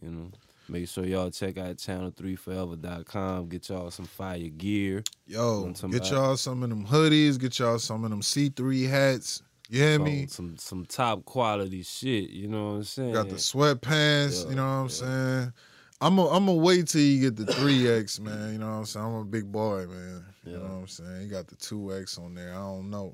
[0.01, 0.31] You know,
[0.69, 3.49] make sure y'all check out channel3forever.com.
[3.49, 5.03] Get y'all some fire gear.
[5.25, 9.41] yo, get y'all some of them hoodies, get y'all some of them C3 hats.
[9.69, 10.27] You hear some, me?
[10.27, 12.29] some some top quality shit.
[12.29, 13.13] You know what I'm saying?
[13.13, 15.53] Got the sweatpants, Yeah, you know what I'm saying?
[15.99, 18.53] I'm gonna I'm gonna wait till you get the three X, man.
[18.53, 19.05] You know what I'm saying?
[19.05, 20.25] I'm a big boy, man.
[20.45, 21.23] You know what I'm saying?
[21.23, 22.51] You got the two X on there.
[22.51, 23.13] I don't know.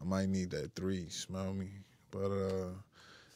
[0.00, 1.08] I might need that three.
[1.08, 1.68] Smell me,
[2.10, 2.70] but uh,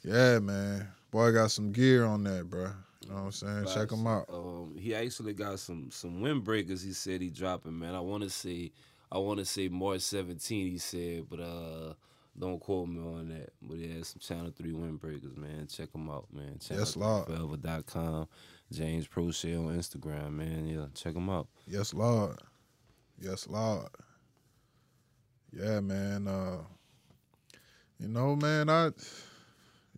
[0.07, 0.89] yeah, man.
[1.11, 2.71] Boy, got some gear on that, bro.
[3.03, 3.67] You know what I'm saying?
[3.75, 4.27] Check them out.
[4.33, 6.85] Um, he actually got some some windbreakers.
[6.85, 7.95] He said he dropping, man.
[7.95, 8.73] I want to say,
[9.11, 10.67] I want to say March 17.
[10.71, 11.95] He said, but uh,
[12.39, 13.51] Don't quote me on that.
[13.63, 15.67] But yeah, some Channel 3 windbreakers, man.
[15.69, 16.59] Check them out, man.
[16.59, 17.27] Channel Yes, Lord.
[17.27, 18.29] Forever.com.
[18.73, 20.67] James Proche on Instagram, man.
[20.67, 21.47] Yeah, check them out.
[21.67, 22.37] Yes, Lord.
[23.21, 23.89] Yes, Lord.
[25.53, 26.27] Yeah, man.
[26.29, 26.59] Uh,
[27.99, 28.91] you know, man, I,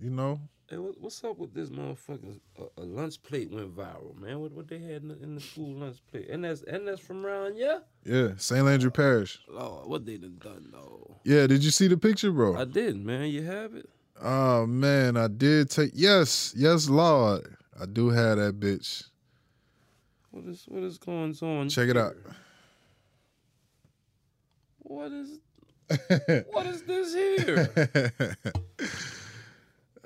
[0.00, 0.40] you know,
[0.70, 2.38] Hey, what, what's up with this motherfucker?
[2.58, 4.38] A, a lunch plate went viral, man.
[4.40, 6.28] What what they had in the, in the school lunch plate?
[6.28, 7.78] And that's and that's from around yeah.
[8.04, 8.66] yeah, St.
[8.66, 9.40] Landry Parish.
[9.48, 11.16] Lord, what they done done though?
[11.24, 12.54] Yeah, did you see the picture, bro?
[12.54, 13.30] I did, man.
[13.30, 13.88] You have it.
[14.20, 15.92] Oh man, I did take.
[15.94, 19.04] Yes, yes, Lord, I do have that bitch.
[20.32, 21.70] What is what is going on?
[21.70, 22.14] Check it out.
[24.80, 25.38] What is
[26.50, 28.36] what is this here?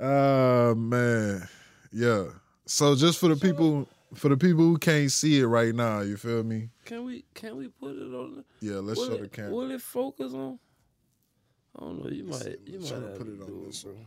[0.02, 1.48] oh man,
[1.92, 2.24] yeah.
[2.66, 6.16] So just for the people, for the people who can't see it right now, you
[6.16, 6.70] feel me?
[6.84, 8.44] Can we can we put it on?
[8.60, 9.52] Yeah, let's show it, the camera.
[9.52, 10.58] Will it focus on?
[11.76, 12.10] I don't know.
[12.10, 14.06] You might you might have put to it on this one.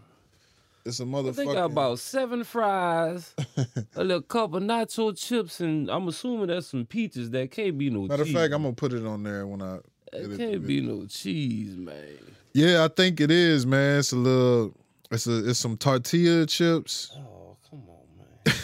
[0.85, 1.35] It's a motherfucker.
[1.35, 1.53] They motherfucker.
[1.55, 3.33] got about seven fries,
[3.95, 7.31] a little cup of nacho chips, and I'm assuming that's some peaches.
[7.31, 9.79] That can't be no Matter of fact, I'm gonna put it on there when I.
[10.13, 12.19] It can't be no cheese, man.
[12.53, 13.99] Yeah, I think it is, man.
[13.99, 14.73] It's a little.
[15.11, 15.49] It's a.
[15.49, 18.05] It's some tortilla chips Oh come on,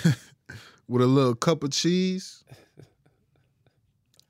[0.04, 0.16] man.
[0.88, 2.44] with a little cup of cheese,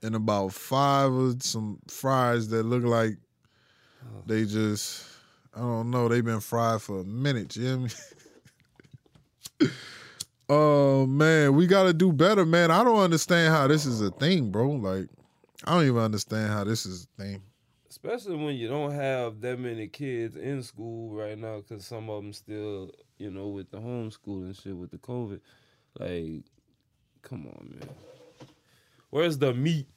[0.04, 3.18] and about five of some fries that look like
[4.04, 4.24] oh.
[4.26, 5.06] they just.
[5.54, 6.08] I don't know.
[6.08, 7.58] They've been fried for a minute.
[7.58, 7.90] You hear me?
[10.50, 12.72] oh man, we gotta do better, man.
[12.72, 14.70] I don't understand how this is a thing, bro.
[14.70, 15.08] Like,
[15.66, 17.42] I don't even understand how this is a thing.
[18.04, 22.24] Especially when you don't have that many kids in school right now, because some of
[22.24, 22.90] them still,
[23.20, 25.40] you know, with the homeschooling shit with the COVID.
[26.00, 26.44] Like,
[27.22, 27.90] come on, man.
[29.12, 29.88] Where's the meat?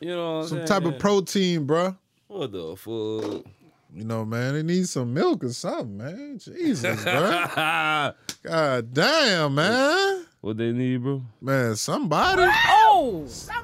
[0.00, 0.68] You know, what Some saying?
[0.68, 1.96] type of protein, bruh.
[2.26, 3.44] What the fuck?
[3.94, 6.38] You know, man, they need some milk or something, man.
[6.38, 7.46] Jesus, bro.
[8.42, 10.26] God damn, man.
[10.40, 11.22] What they need, bro?
[11.40, 12.42] Man, somebody.
[12.68, 13.24] Oh!
[13.26, 13.62] Somebody!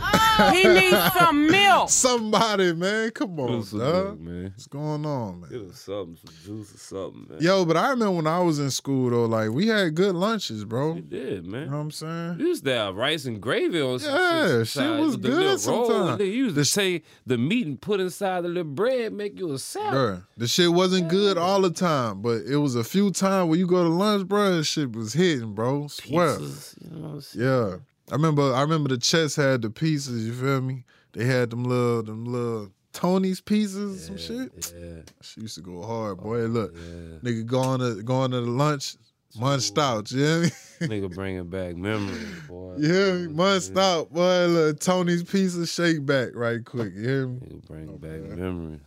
[0.00, 0.50] Oh!
[0.52, 1.88] he needs some milk.
[1.88, 3.10] Somebody, man.
[3.12, 3.72] Come on, dog.
[3.72, 4.44] milk, man.
[4.54, 5.70] What's going on, Get man?
[5.70, 7.38] us something, some juice or something, man.
[7.40, 10.64] Yo, but I remember when I was in school, though, like, we had good lunches,
[10.64, 10.92] bro.
[10.94, 11.64] We did, man.
[11.64, 12.36] You know what I'm saying?
[12.40, 14.50] You used to have rice and gravy on some Yeah, shit.
[14.58, 16.18] shit sometimes was the good little sometimes.
[16.18, 19.58] They used to take the meat and put inside the little bread, make you a
[19.58, 19.94] salad.
[19.94, 23.58] Bruh, the shit wasn't good all the time, but it was a few times where
[23.58, 25.86] you go to lunch, bro, that shit was hitting, bro.
[26.12, 27.46] Pizzas, you know what I'm saying?
[27.46, 27.76] Yeah.
[28.10, 30.84] I remember I remember the chess had the pieces, you feel me?
[31.12, 34.72] They had them little them little Tony's pieces, some shit.
[34.76, 36.42] Yeah, She used to go hard, boy.
[36.46, 37.18] Look, yeah.
[37.28, 38.96] nigga going to going to the lunch,
[39.38, 40.48] munched out, you hear me?
[40.80, 42.76] Nigga bringing back memories, boy.
[42.78, 43.34] You hear me?
[43.34, 44.46] Munched out, boy.
[44.46, 47.40] Look, Tony's pieces shake back right quick, you hear me?
[47.40, 48.80] Nigga bring back memories.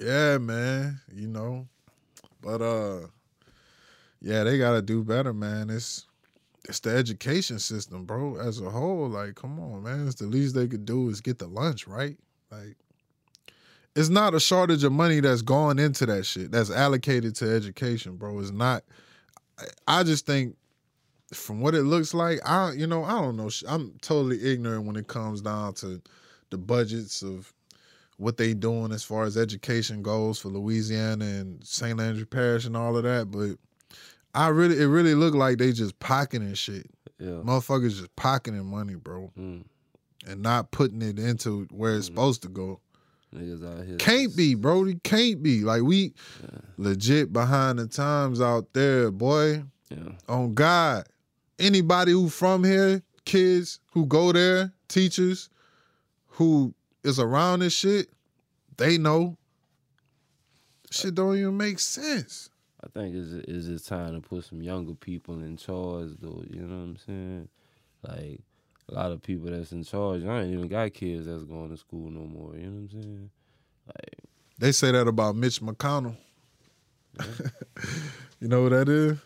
[0.00, 1.00] Yeah, man.
[1.14, 1.68] You know.
[2.40, 3.06] But uh
[4.20, 5.70] yeah, they gotta do better, man.
[5.70, 6.06] It's
[6.68, 9.08] it's the education system, bro, as a whole.
[9.08, 10.06] Like, come on, man.
[10.06, 12.16] It's the least they could do is get the lunch, right?
[12.50, 12.76] Like
[13.96, 18.16] it's not a shortage of money that's going into that shit that's allocated to education,
[18.16, 18.38] bro.
[18.40, 18.82] It's not
[19.58, 20.56] I- I just think
[21.32, 23.50] from what it looks like, I you know, I don't know.
[23.68, 26.00] I'm totally ignorant when it comes down to
[26.50, 27.52] the budgets of
[28.16, 31.98] what they doing as far as education goes for Louisiana and St.
[31.98, 33.56] Landry Parish and all of that, but
[34.34, 36.86] I really it really looked like they just pocketing shit.
[37.18, 37.40] Yeah.
[37.44, 39.64] Motherfuckers just pocketing money, bro, Mm.
[40.26, 42.80] and not putting it into where it's supposed to go.
[43.34, 43.96] Niggas out here.
[43.96, 44.84] Can't be, bro.
[44.86, 45.60] It can't be.
[45.62, 46.14] Like we
[46.76, 49.64] legit behind the times out there, boy.
[49.90, 50.10] Yeah.
[50.28, 51.06] On God.
[51.58, 55.48] Anybody who from here, kids who go there, teachers
[56.26, 56.74] who
[57.04, 58.08] is around this shit,
[58.76, 59.36] they know.
[60.90, 62.50] Shit don't even make sense.
[62.84, 66.44] I think it's it's just time to put some younger people in charge, though.
[66.50, 67.48] You know what I'm saying?
[68.02, 68.40] Like
[68.90, 70.24] a lot of people that's in charge.
[70.24, 72.54] I ain't even got kids that's going to school no more.
[72.54, 73.30] You know what I'm saying?
[73.86, 74.18] Like
[74.58, 76.16] They say that about Mitch McConnell.
[78.40, 79.18] you know what that is?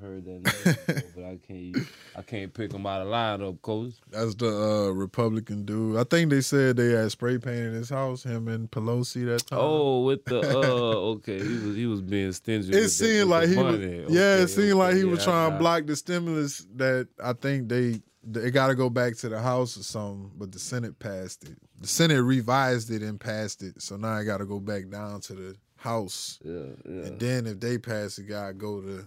[0.00, 1.76] Heard that, name before, but I can't
[2.16, 3.94] I can't pick him out of line lineup, coach.
[4.10, 5.96] That's the uh, Republican dude.
[5.96, 9.58] I think they said they had spray painted his house, him and Pelosi that time.
[9.60, 12.72] Oh, with the uh, okay, he was he was being stingy.
[12.72, 15.58] it seemed like he was, yeah, Okay, it seemed like okay, he was trying to
[15.58, 19.76] block the stimulus that I think they they got to go back to the House
[19.76, 21.56] or something, but the Senate passed it.
[21.80, 25.20] The Senate revised it and passed it, so now I got to go back down
[25.22, 26.52] to the House, Yeah,
[26.84, 27.02] yeah.
[27.06, 29.04] and then if they pass it, got to go to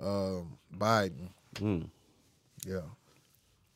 [0.00, 1.28] um, Biden.
[1.56, 1.88] Mm.
[2.66, 2.80] Yeah,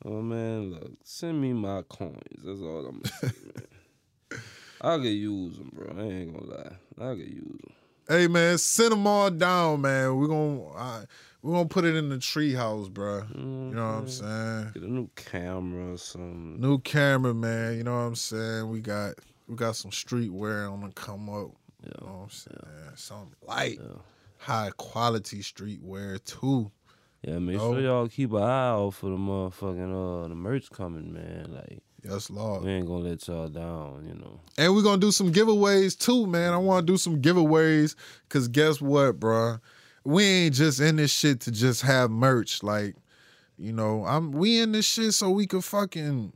[0.05, 2.23] Oh man, look, send me my coins.
[2.45, 4.41] That's all I'm gonna say, man.
[4.81, 5.95] I could use them, bro.
[5.99, 7.11] I ain't gonna lie.
[7.11, 7.73] I could use them.
[8.09, 10.17] Hey man, send them all down, man.
[10.17, 11.05] We're gonna uh,
[11.43, 13.25] we're gonna put it in the treehouse, bro.
[13.35, 14.71] You know what I'm saying?
[14.75, 16.61] Get a new camera or something.
[16.61, 17.77] New camera, man.
[17.77, 18.71] You know what I'm saying?
[18.71, 19.15] We got
[19.47, 21.51] we got some streetwear on the come up.
[21.85, 22.59] You know what I'm saying?
[22.95, 23.99] Some light, Yeah.
[24.39, 26.71] High quality streetwear too.
[27.23, 31.13] Yeah, make sure y'all keep an eye out for the motherfucking uh the merch coming,
[31.13, 31.53] man.
[31.53, 32.63] Like Yes, Lord.
[32.63, 34.41] we ain't gonna let y'all down, you know.
[34.57, 36.53] And we're gonna do some giveaways too, man.
[36.53, 37.97] I wanna do some giveaways
[38.29, 39.61] because guess what, bruh?
[40.05, 42.63] We ain't just in this shit to just have merch.
[42.63, 42.95] Like,
[43.57, 46.33] you know, I'm we in this shit so we can fucking,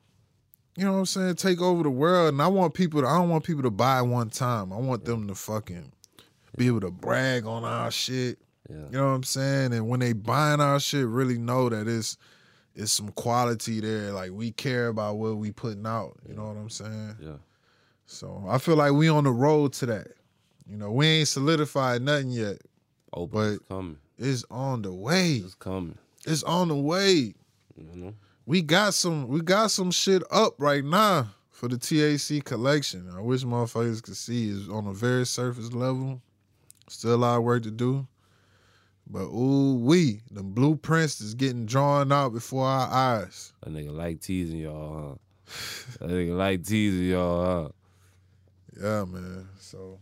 [0.76, 2.32] you know what I'm saying, take over the world.
[2.32, 4.72] And I want people to I don't want people to buy one time.
[4.72, 5.92] I want them to fucking
[6.56, 8.38] be able to brag on our shit.
[8.68, 8.76] Yeah.
[8.76, 9.72] You know what I'm saying?
[9.74, 12.16] And when they buying our shit, really know that it's
[12.74, 14.12] it's some quality there.
[14.12, 16.16] Like we care about what we putting out.
[16.28, 17.16] You know what I'm saying?
[17.20, 17.36] Yeah.
[18.06, 20.08] So I feel like we on the road to that.
[20.66, 22.58] You know, we ain't solidified nothing yet.
[23.12, 23.98] Oh, But- but it's coming.
[24.18, 25.36] It's on the way.
[25.36, 25.98] It's coming.
[26.24, 27.34] It's on the way.
[27.76, 28.14] You know?
[28.46, 33.08] We got some we got some shit up right now for the TAC collection.
[33.14, 36.20] I wish motherfuckers could see is on a very surface level.
[36.92, 38.06] Still a lot of work to do.
[39.06, 43.52] But ooh we, the blueprints is getting drawn out before our eyes.
[43.62, 45.56] That nigga like teasing y'all, huh?
[46.00, 47.68] that nigga like teasing y'all, huh?
[48.80, 49.48] Yeah, man.
[49.58, 49.98] So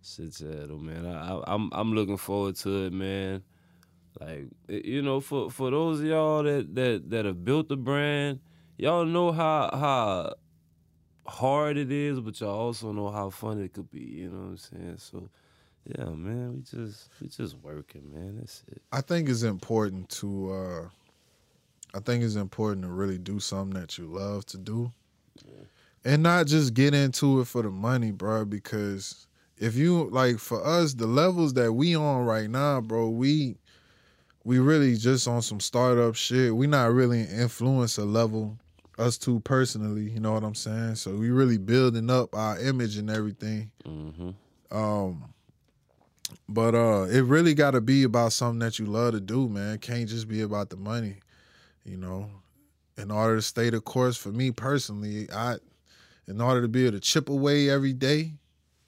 [0.00, 1.06] sad though, man.
[1.06, 3.42] I, I, I'm I'm looking forward to it, man.
[4.20, 8.40] Like you know, for for those of y'all that that that have built the brand,
[8.76, 10.34] y'all know how how
[11.26, 14.00] hard it is, but y'all also know how fun it could be.
[14.00, 14.96] You know what I'm saying?
[14.98, 15.30] So,
[15.84, 18.36] yeah, man, we just we just working, man.
[18.38, 18.82] That's it.
[18.92, 20.88] I think it's important to uh
[21.94, 24.92] I think it's important to really do something that you love to do.
[26.04, 29.28] And not just get into it for the money, bro, because
[29.58, 33.56] if you like for us the levels that we on right now, bro, we
[34.44, 36.54] we really just on some startup shit.
[36.54, 38.58] We not really influencer level
[38.98, 40.96] us two personally, you know what I'm saying?
[40.96, 43.70] So we really building up our image and everything.
[43.84, 44.30] Mm-hmm.
[44.76, 45.31] Um,
[46.48, 49.74] but uh, it really got to be about something that you love to do, man.
[49.74, 51.16] It can't just be about the money,
[51.84, 52.30] you know.
[52.98, 55.56] In order to stay the course, for me personally, I,
[56.28, 58.32] in order to be able to chip away every day,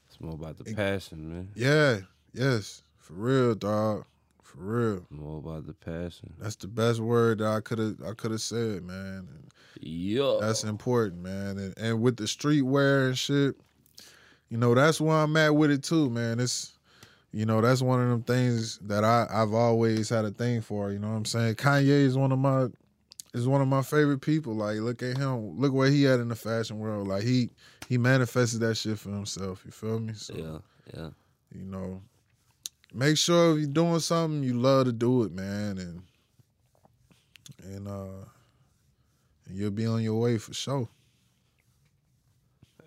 [0.08, 1.48] It's more about the passion, man.
[1.54, 2.00] yeah,
[2.34, 4.04] yes, for real, dog,
[4.42, 5.06] for real.
[5.10, 6.34] More about the passion.
[6.38, 9.26] That's the best word that I could have I could have said, man.
[9.30, 9.50] And
[9.80, 10.36] Yeah.
[10.40, 11.56] That's important, man.
[11.58, 13.56] And, and with the streetwear and shit,
[14.50, 16.40] you know, that's where I'm at with it too, man.
[16.40, 16.73] It's,
[17.34, 20.92] you know, that's one of them things that I, I've always had a thing for.
[20.92, 21.56] You know what I'm saying?
[21.56, 22.68] Kanye is one of my
[23.34, 24.54] is one of my favorite people.
[24.54, 25.58] Like, look at him.
[25.58, 27.08] Look where he at in the fashion world.
[27.08, 27.50] Like he
[27.88, 29.62] he manifested that shit for himself.
[29.64, 30.12] You feel me?
[30.14, 30.58] So yeah.
[30.96, 31.10] Yeah.
[31.52, 32.02] you know,
[32.92, 36.02] make sure if you're doing something, you love to do it, man, and
[37.64, 38.26] and uh,
[39.48, 40.88] and you'll be on your way for sure.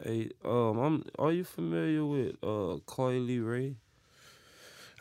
[0.02, 1.04] Hey, um, I'm.
[1.20, 3.76] Are you familiar with uh Coi Leray?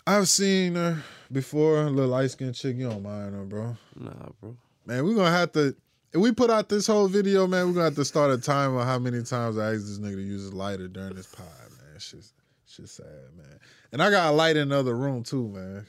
[0.06, 1.02] I've seen her
[1.32, 2.76] before, a little light skinned chick.
[2.76, 3.76] You don't mind her, bro.
[3.98, 4.56] Nah, bro.
[4.86, 5.74] Man, we're gonna have to.
[6.12, 8.78] If we put out this whole video, man, we're gonna have to start a timer
[8.78, 11.46] on how many times I asked this nigga to use his lighter during this pod,
[11.70, 11.90] man.
[11.96, 12.34] It's just,
[12.64, 13.58] it's just sad, man.
[13.92, 15.86] And I got a light in the other room too, man.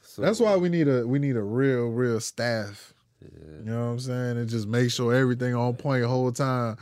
[0.00, 2.94] So, That's why we need a we need a real, real staff.
[3.64, 4.38] You know what I'm saying?
[4.38, 6.76] And just make sure everything on point the whole time.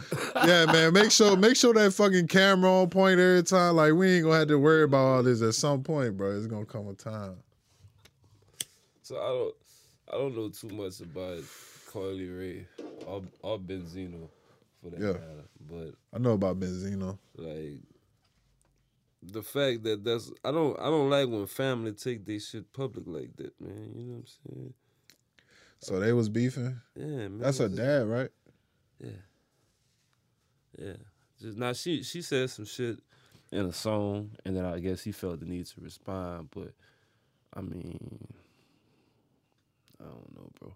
[0.46, 0.92] Yeah, man.
[0.94, 3.76] Make sure make sure that fucking camera on point every time.
[3.76, 6.34] Like we ain't gonna have to worry about all this at some point, bro.
[6.36, 7.36] It's gonna come a time.
[9.02, 9.54] So I don't.
[10.12, 11.42] I don't know too much about
[11.92, 12.64] Coi Leray
[13.06, 14.28] or, or Benzino
[14.82, 15.12] for that Yeah.
[15.12, 17.18] matter, but I know about Benzino.
[17.36, 17.82] like
[19.22, 23.04] the fact that that's I don't I don't like when family take their shit public
[23.06, 23.92] like that, man.
[23.94, 24.18] You know what
[24.48, 24.74] I'm saying?
[25.80, 26.80] So they was beefing.
[26.94, 27.38] Yeah, man.
[27.38, 28.30] That's her dad, right?
[29.02, 29.10] Yeah.
[30.78, 30.96] Yeah.
[31.40, 32.98] Just now she she said some shit
[33.50, 36.72] in a song and then I guess he felt the need to respond, but
[37.54, 38.28] I mean
[39.98, 40.74] I don't know, bro.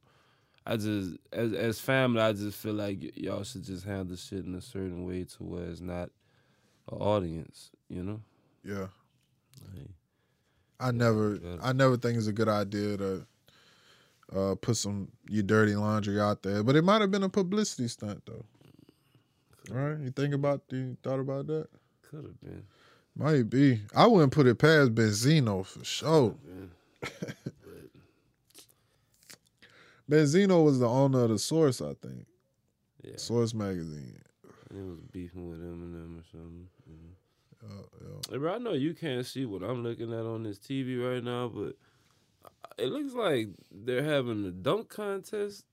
[0.67, 4.47] I just as as family I just feel like y- y'all should just handle shit
[4.47, 6.11] in a certain way to where it's not
[6.91, 8.21] an audience, you know?
[8.65, 8.87] Yeah.
[9.75, 9.91] Like,
[10.81, 13.27] I never I never think it's a good idea to
[14.35, 16.63] uh, put some your dirty laundry out there.
[16.63, 18.45] But it might have been a publicity stunt though.
[19.71, 19.99] Right?
[20.01, 21.69] You think about the you thought about that?
[22.03, 22.65] could have been.
[23.17, 23.81] Might be.
[23.95, 26.35] I wouldn't put it past Benzino for sure.
[30.11, 32.27] Benzino was the owner of the Source, I think.
[33.03, 33.17] Yeah.
[33.17, 34.21] Source magazine.
[34.73, 36.69] He was beefing with Eminem or something.
[36.91, 37.13] Mhm.
[37.65, 38.21] Uh, yeah.
[38.31, 41.23] Hey, bro, I know you can't see what I'm looking at on this TV right
[41.23, 41.77] now, but
[42.79, 45.65] it looks like they're having a dunk contest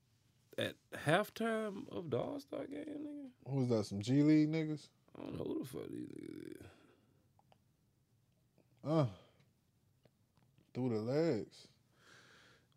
[0.58, 0.76] at
[1.06, 3.52] halftime of the All Star game, nigga.
[3.52, 3.86] Who was that?
[3.86, 4.88] Some G League niggas?
[5.18, 6.68] I don't know who the fuck these niggas is.
[8.84, 9.06] Uh,
[10.74, 11.68] through the legs.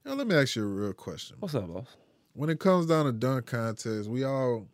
[0.04, 1.36] Now let me ask you a real question.
[1.40, 1.96] What's up, boss?
[2.34, 4.66] When it comes down to dunk contests, we all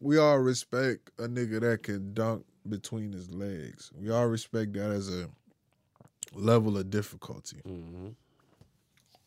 [0.00, 3.90] we all respect a nigga that can dunk between his legs.
[3.94, 5.28] We all respect that as a
[6.34, 7.58] level of difficulty.
[7.64, 8.08] hmm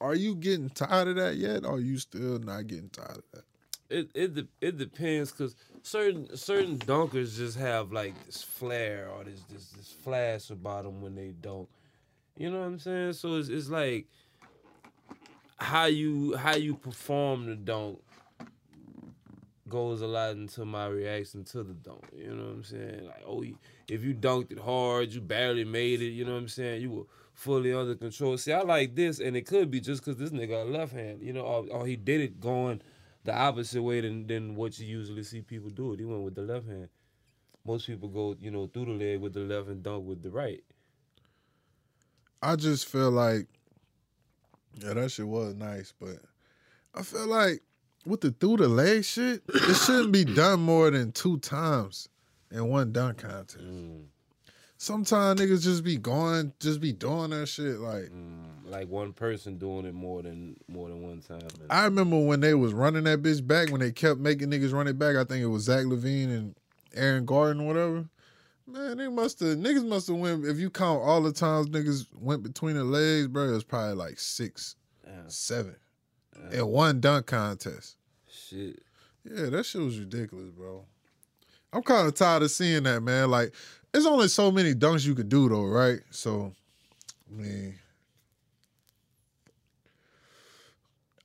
[0.01, 1.65] Are you getting tired of that yet?
[1.65, 3.43] Or are you still not getting tired of that?
[3.89, 9.23] It it de- it depends because certain certain dunkers just have like this flair or
[9.23, 11.69] this this this flash about them when they dunk.
[12.37, 13.13] You know what I'm saying?
[13.13, 14.07] So it's it's like
[15.57, 17.99] how you how you perform the dunk
[19.75, 22.05] goes a lot into my reaction to the dunk.
[22.15, 23.07] You know what I'm saying?
[23.07, 23.43] Like, oh,
[23.89, 26.11] if you dunked it hard, you barely made it.
[26.11, 26.81] You know what I'm saying?
[26.81, 27.03] You were
[27.33, 28.37] fully under control.
[28.37, 30.93] See, I like this, and it could be just because this nigga got a left
[30.93, 31.21] hand.
[31.21, 32.81] You know, or, or he did it going
[33.25, 35.99] the opposite way than than what you usually see people do it.
[35.99, 36.87] He went with the left hand.
[37.65, 40.29] Most people go, you know, through the leg with the left and dunk with the
[40.29, 40.63] right.
[42.41, 43.47] I just feel like,
[44.75, 46.19] yeah, that shit was nice, but
[46.93, 47.61] I feel like
[48.05, 52.09] with the through the leg shit, it shouldn't be done more than two times
[52.51, 53.57] in one dunk contest.
[53.63, 54.03] Mm,
[54.77, 57.79] Sometimes niggas just be going, just be doing that shit.
[57.79, 61.47] Like mm, like one person doing it more than more than one time.
[61.69, 64.87] I remember when they was running that bitch back, when they kept making niggas run
[64.87, 65.15] it back.
[65.15, 66.55] I think it was Zach LaVine and
[66.93, 68.05] Aaron Gordon, or whatever.
[68.67, 70.45] Man, they must have niggas must have went.
[70.45, 73.95] If you count all the times niggas went between the legs, bro, it was probably
[73.95, 74.75] like six,
[75.05, 75.75] Yeah, seven
[76.51, 77.95] in one dunk contest.
[78.29, 78.81] shit.
[79.23, 80.85] Yeah, that shit was ridiculous, bro.
[81.73, 83.29] I'm kind of tired of seeing that, man.
[83.31, 83.53] Like,
[83.91, 85.99] there's only so many dunks you could do, though, right?
[86.11, 86.53] So,
[87.29, 87.75] I mean,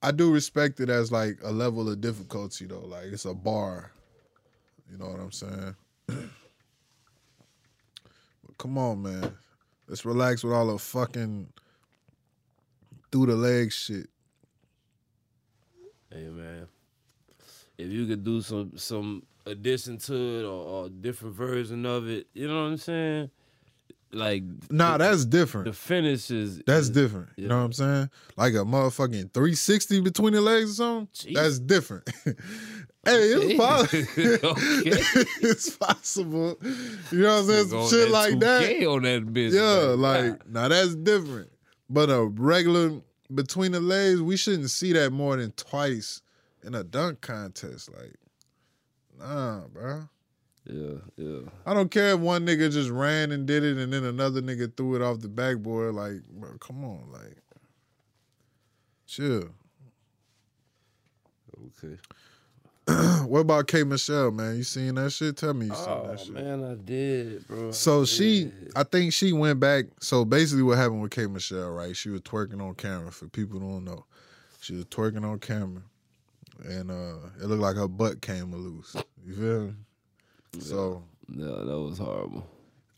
[0.02, 2.80] I do respect it as like a level of difficulty, though.
[2.80, 3.92] Like, it's a bar.
[4.90, 5.76] You know what I'm saying?
[6.06, 6.16] but
[8.58, 9.36] come on, man.
[9.86, 11.52] Let's relax with all the fucking
[13.12, 14.08] through the leg shit.
[16.12, 16.66] Hey man,
[17.78, 20.48] if you could do some some addition to it or,
[20.84, 23.30] or different version of it, you know what I'm saying?
[24.12, 25.66] Like Nah, the, that's different.
[25.66, 27.28] the finish is That's is- different.
[27.36, 28.11] You know what I'm saying?
[28.36, 31.32] Like a motherfucking 360 between the legs or something.
[31.32, 31.34] Jeez.
[31.36, 32.11] That's different.
[32.24, 32.34] hey,
[33.04, 34.56] it's possible.
[35.48, 36.58] It's possible.
[37.12, 37.68] You know what I'm saying?
[37.68, 38.62] Some shit that like that.
[38.64, 39.52] 2K on that bitch.
[39.52, 40.00] Yeah, man.
[40.00, 41.50] like now that's different.
[41.88, 43.00] But a regular
[43.35, 46.22] between the legs, we shouldn't see that more than twice
[46.64, 47.91] in a dunk contest.
[47.93, 48.14] Like,
[49.18, 50.09] nah, bro.
[50.66, 51.41] yeah, yeah.
[51.66, 54.76] I don't care if one nigga just ran and did it and then another nigga
[54.76, 55.95] threw it off the backboard.
[55.95, 57.39] Like, bro, come on, like,
[59.07, 59.51] chill.
[61.85, 61.97] Okay.
[63.26, 64.57] what about K Michelle, man?
[64.57, 65.36] You seen that shit?
[65.36, 66.34] Tell me you seen Oh that shit.
[66.34, 67.70] man, I did, bro.
[67.70, 68.72] So I she, did.
[68.76, 69.86] I think she went back.
[70.01, 71.97] So basically, what happened with K Michelle, right?
[71.97, 73.12] She was twerking on camera.
[73.12, 74.05] For people who don't know,
[74.61, 75.82] she was twerking on camera,
[76.64, 78.97] and uh it looked like her butt came loose.
[79.26, 79.74] You feel me?
[80.61, 82.47] So Yeah, that was horrible.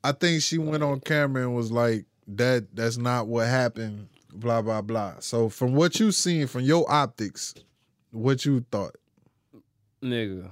[0.05, 4.63] I think she went on camera and was like, "That that's not what happened." Blah
[4.63, 5.17] blah blah.
[5.21, 7.55] So from what you seen, from your optics,
[8.13, 8.97] what you thought?
[10.03, 10.51] Nigga.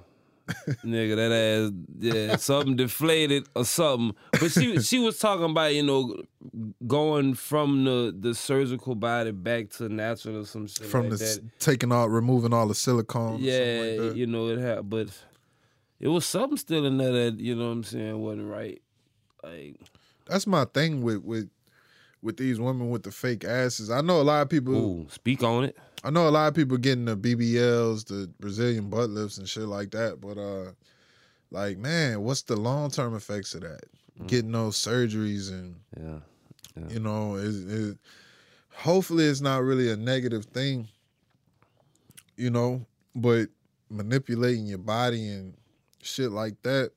[0.85, 4.17] Nigga, that ass, yeah, something deflated or something.
[4.33, 6.23] But she she was talking about, you know,
[6.87, 11.25] going from the the surgical body back to natural or some shit From like the
[11.25, 11.41] that.
[11.61, 13.39] taking all, removing all the silicone.
[13.41, 15.09] Yeah, like you know, it had, but
[16.01, 18.83] it was something still in there that, you know what I'm saying, wasn't right.
[19.45, 19.77] Like,
[20.27, 21.49] that's my thing with with
[22.23, 23.91] with these women with the fake asses.
[23.91, 24.75] I know a lot of people.
[24.75, 25.77] ooh, speak on it.
[26.03, 29.65] I know a lot of people getting the BBLs, the Brazilian butt lifts and shit
[29.65, 30.21] like that.
[30.21, 30.73] But uh,
[31.51, 33.83] like, man, what's the long term effects of that?
[34.27, 36.19] Getting those surgeries and Yeah.
[36.89, 37.99] you know, is it,
[38.75, 40.89] hopefully it's not really a negative thing.
[42.37, 43.49] You know, but
[43.91, 45.55] manipulating your body and
[46.03, 46.93] shit like that.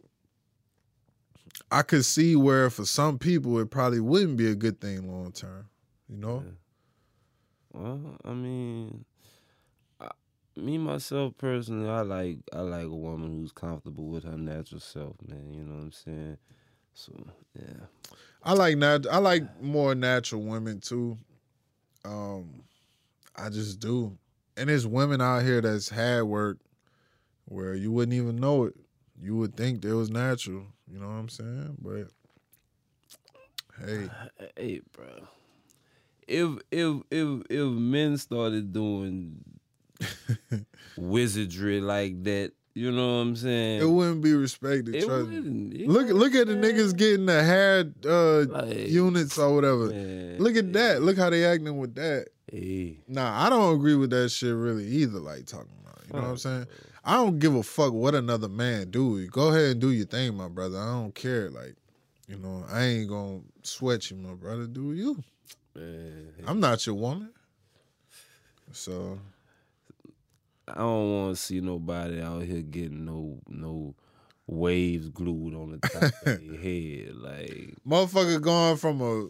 [1.74, 5.32] I could see where for some people it probably wouldn't be a good thing long
[5.32, 5.66] term.
[6.08, 6.44] You know?
[7.74, 9.06] Well, I mean,
[10.00, 10.10] I,
[10.56, 15.16] me myself personally, I like I like a woman who's comfortable with her natural self,
[15.28, 15.52] man.
[15.52, 16.38] You know what I'm saying?
[16.94, 17.12] So
[17.60, 17.86] yeah,
[18.44, 21.18] I like nat- I like more natural women too.
[22.06, 22.62] Um,
[23.36, 24.16] I just do.
[24.56, 26.60] And there's women out here that's had work
[27.46, 28.76] where you wouldn't even know it.
[29.22, 30.64] You would think it was natural.
[30.92, 31.78] You know what I'm saying?
[31.82, 32.08] But
[33.86, 34.10] hey,
[34.58, 35.06] Hey, bro.
[36.28, 39.44] If if if if men started doing
[40.98, 43.82] wizardry like that, you know what I'm saying?
[43.82, 44.96] it wouldn't be respected.
[44.96, 45.74] It wouldn't.
[45.76, 49.90] you Look look at the niggas getting the hair uh, Like, units or whatever.
[49.90, 50.40] saying?
[50.40, 51.02] Look at that.
[51.02, 52.28] Look how they acting with that.
[52.52, 55.20] Hey, Nah, I don't agree with that shit really either.
[55.20, 56.68] Like talking about, you know what I'm saying?
[57.06, 59.28] I don't give a fuck what another man do.
[59.28, 60.80] Go ahead and do your thing, my brother.
[60.80, 61.50] I don't care.
[61.50, 61.76] Like,
[62.28, 64.68] you know, I ain't gonna sweat you, my brother.
[64.68, 65.24] Do you?
[65.76, 66.34] man.
[66.48, 67.32] I'm not your woman.
[68.72, 69.20] So
[70.68, 73.96] I don't want to see nobody out here getting no no
[74.48, 77.16] waves glued on the top of their head.
[77.16, 79.28] Like, motherfucker going from a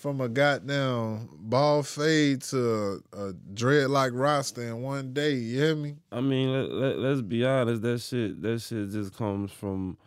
[0.00, 5.34] from a goddamn ball fade to a, a dreadlock roster in one day.
[5.34, 5.96] You hear me?
[6.10, 7.82] I mean, let, let, let's be honest.
[7.82, 9.98] That shit, that shit just comes from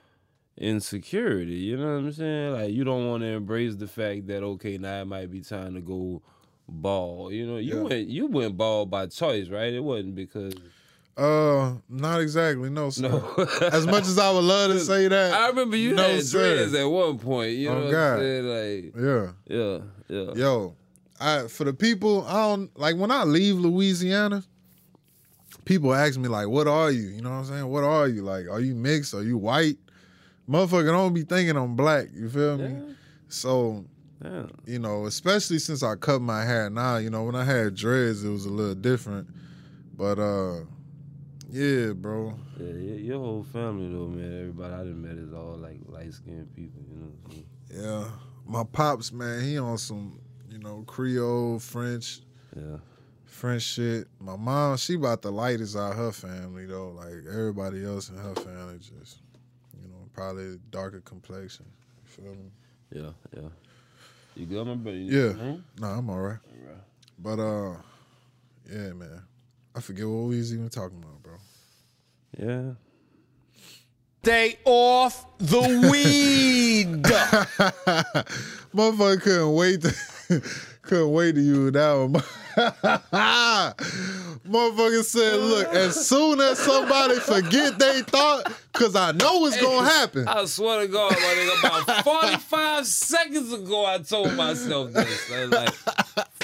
[0.58, 1.54] insecurity.
[1.56, 2.54] You know what I'm saying?
[2.54, 5.76] Like, you don't want to embrace the fact that okay, now it might be time
[5.76, 6.22] to go
[6.68, 7.32] ball.
[7.32, 7.84] You know, you Yeah.
[7.84, 9.74] went you went ball by choice, right?
[9.74, 10.56] It wasn't because
[11.16, 12.70] Uh, not exactly.
[12.72, 13.08] No, sir.
[13.10, 13.46] no.
[13.72, 16.56] As much as I would love to say that, I remember you No, had sir.
[16.56, 17.52] dreads at one point.
[17.54, 18.20] You know Oh, God.
[18.20, 19.32] Like, yeah.
[19.48, 20.34] yeah, yeah.
[20.34, 20.76] Yo,
[21.20, 24.44] I for the people, I don't like when I leave Louisiana,
[25.66, 27.10] people ask me like, what are you?
[27.10, 27.68] You know what I'm saying?
[27.68, 28.24] What are you?
[28.24, 29.14] Like, are you mixed?
[29.14, 29.78] Are you white?
[30.50, 32.08] Motherfucker don't be thinking I'm black.
[32.14, 32.64] You feel me?
[32.66, 32.94] Yeah.
[33.30, 33.86] So,
[34.24, 34.48] Yeah.
[34.66, 38.24] you know, especially since I cut my hair now, you know, when I had dreads,
[38.26, 39.28] it was a little different.
[39.96, 40.62] But uh
[41.54, 42.34] yeah, bro.
[42.60, 44.40] Yeah, your, your whole family though, man.
[44.40, 46.82] Everybody I done met is all like light skinned people.
[46.90, 47.12] You know.
[47.24, 48.04] What I'm saying?
[48.06, 48.10] Yeah.
[48.46, 52.22] My pops, man, he on some, you know, Creole, French,
[52.56, 52.78] Yeah.
[53.26, 54.08] French shit.
[54.20, 56.90] My mom, she about the lightest out her family though.
[56.90, 59.20] Like everybody else in her family, just
[59.82, 61.66] you know, probably darker complexion.
[62.04, 62.52] You feel me?
[62.92, 63.12] Yeah.
[63.42, 63.50] Yeah.
[64.36, 64.98] You good, my brother?
[64.98, 65.30] Yeah.
[65.34, 65.56] Hmm?
[65.80, 66.40] Nah, I'm all right.
[66.62, 66.82] Alright.
[67.20, 67.76] But uh,
[68.70, 69.22] yeah, man.
[69.76, 71.34] I forget what we was even talking about, bro.
[72.38, 72.74] Yeah.
[74.24, 75.60] Stay off the
[75.92, 77.04] weed.
[78.74, 79.94] Motherfucker couldn't wait to
[80.84, 82.14] couldn't wait to use that one.
[84.46, 89.88] Motherfucker said, look, as soon as somebody forget they thought, cause I know it's gonna
[89.88, 90.28] happen.
[90.28, 95.32] I swear to God, my nigga, about 45 seconds ago, I told myself this.
[95.32, 95.74] I was like,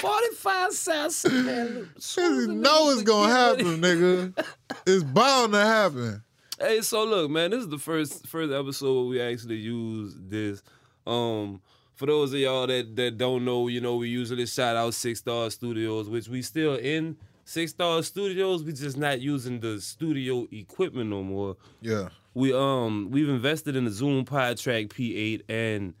[0.00, 1.74] 45 seconds, man.
[1.74, 4.44] look, as soon as You know it's gonna happen, nigga.
[4.86, 6.22] It's bound to happen.
[6.58, 10.62] Hey, so look, man, this is the first first episode where we actually use this.
[11.06, 11.60] Um,
[12.00, 15.18] for those of y'all that that don't know, you know, we usually shout out Six
[15.18, 18.64] Star Studios, which we still in Six Star Studios.
[18.64, 21.58] We just not using the studio equipment no more.
[21.82, 22.08] Yeah.
[22.32, 25.92] We um we've invested in the Zoom PodTrak P8 and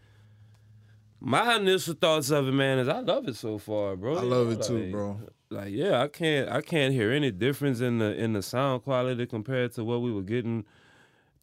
[1.20, 4.16] my initial thoughts of it, man, is I love it so far, bro.
[4.16, 5.20] I You love know, it too, bro.
[5.50, 9.26] like yeah, I can't I can't hear any difference in the in the sound quality
[9.26, 10.64] compared to what we were getting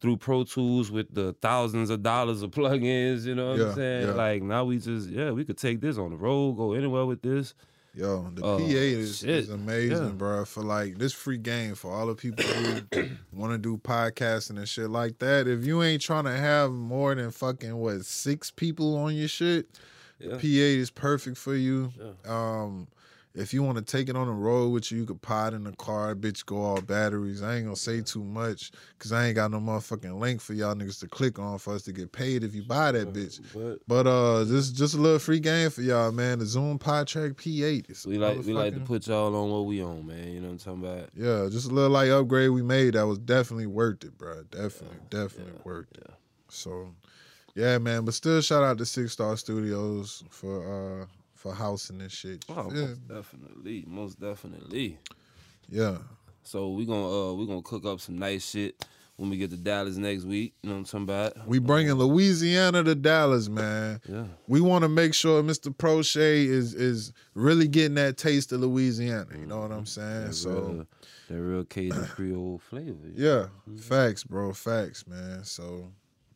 [0.00, 3.74] through Pro Tools with the thousands of dollars of plugins, you know what Yeah, I'm
[3.74, 4.06] saying?
[4.08, 4.14] yeah.
[4.14, 7.22] Like now we just yeah, we could take this on the road, go anywhere with
[7.22, 7.54] this.
[7.94, 10.12] Yo, the Oh, PA is, is amazing, Yeah.
[10.12, 10.44] bro.
[10.44, 12.82] For like this free game for all the people who
[13.32, 15.48] want to do podcasting and shit like that.
[15.48, 19.66] If you ain't trying to have more than fucking what six people on your shit,
[20.20, 20.36] Yeah.
[20.36, 21.92] PA is perfect for you.
[22.24, 22.86] Um,
[23.38, 25.64] if you want to take it on the road with you, you could pod in
[25.64, 27.42] the car, bitch, go all batteries.
[27.42, 30.74] I ain't gonna say too much because I ain't got no motherfucking link for y'all
[30.74, 33.40] niggas to click on for us to get paid if you buy that bitch.
[33.54, 36.40] But But uh, this is just a little free game for y'all, man.
[36.40, 37.88] The Zoom PodTrak P8.
[37.88, 40.28] It's we like we like to put y'all on what we on, man.
[40.28, 41.10] You know what I'm talking about?
[41.14, 44.42] Yeah, just a little like upgrade we made that was definitely worth it, bro.
[44.50, 46.10] Definitely, definitely worth it.
[46.48, 46.90] So,
[47.54, 48.04] yeah, man.
[48.04, 51.06] But still, shout out to Six Star Studios for uh
[51.38, 52.44] for housing and shit.
[52.48, 54.98] Oh, most definitely, most definitely.
[55.70, 55.98] Yeah,
[56.42, 58.84] So we gonna uh we gonna cook up some nice shit
[59.16, 60.54] when we get to Dallas next week.
[60.62, 61.46] You know what I'm talking about?
[61.46, 64.00] we bringing Louisiana to Dallas, man.
[64.08, 64.24] Yeah.
[64.46, 65.74] We want to make sure Mr.
[65.74, 69.26] Proche is is really getting that taste of Louisiana.
[69.38, 70.26] You know what I'm saying?
[70.28, 70.50] That So.
[70.50, 70.86] real,
[71.28, 72.96] that real Cajun Creole flavor.
[73.14, 73.46] Yeah,
[73.78, 74.52] facts, bro.
[74.54, 75.44] Facts, man.
[75.44, 75.92] So,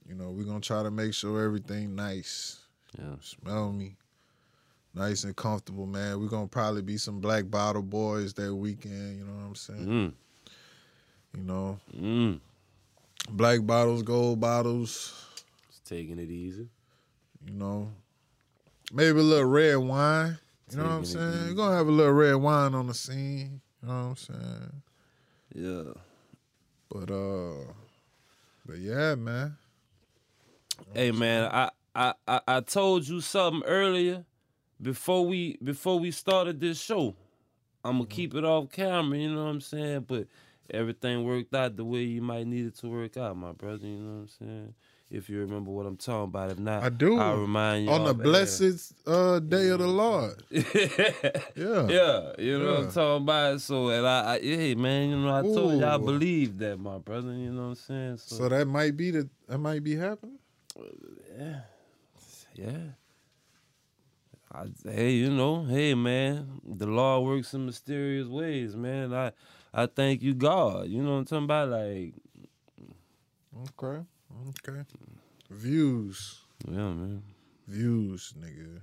[0.07, 2.59] you know, we're gonna try to make sure everything nice.
[2.99, 3.15] Yeah.
[3.23, 3.97] Smell me.
[4.95, 6.21] Nice and comfortable, man.
[6.21, 9.87] We're gonna probably be some black bottle boys that weekend, you know what I'm saying?
[9.87, 10.13] Mm.
[11.37, 11.79] You know.
[11.97, 12.41] Mm.
[13.31, 15.15] Black bottles, gold bottles,
[15.71, 16.69] Just taking it easy.
[17.47, 17.91] you know.
[18.93, 20.39] Maybe a little red wine.
[20.71, 21.47] You know what I'm saying?
[21.49, 23.61] We're gonna have a little red wine on the scene.
[23.83, 24.83] You know what I'm saying?
[25.55, 25.93] Yeah.
[26.91, 27.73] But uh,
[28.67, 29.57] but yeah, man.
[30.93, 34.25] Hey man, I, I I I told you something earlier
[34.83, 37.15] before we before we started this show.
[37.85, 40.05] I'm gonna keep it off camera, you know what I'm saying?
[40.07, 40.27] But
[40.71, 43.87] everything worked out the way you might need it to work out, my brother.
[43.87, 44.75] You know what I'm saying?
[45.11, 47.19] If you remember what I'm talking about, if not, I do.
[47.19, 50.43] I'll remind you On the blessed uh, day of the Lord.
[51.55, 51.87] Yeah.
[51.89, 53.61] yeah, you know what I'm talking about.
[53.61, 56.99] So, and I, I hey man, you know, I told you I believe that, my
[56.99, 57.33] brother.
[57.33, 58.17] You know what I'm saying?
[58.19, 60.39] So so that might be the that might be happening.
[62.55, 62.79] Yeah.
[64.55, 69.15] I, hey, you know, hey man, the law works in mysterious ways, man.
[69.15, 69.33] I
[69.73, 70.89] I thank you, God.
[70.89, 71.69] You know what I'm talking about?
[71.71, 72.15] Like,
[73.81, 74.03] Okay.
[74.49, 74.81] Okay.
[75.51, 76.41] Views.
[76.67, 77.23] yeah, man.
[77.69, 78.81] Views, nigga.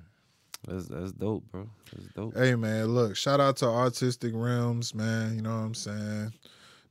[0.67, 1.70] That's that's dope, bro.
[1.93, 2.36] That's dope.
[2.38, 5.36] Hey man, look, shout out to Artistic Realms, man.
[5.36, 6.34] You know what I'm saying?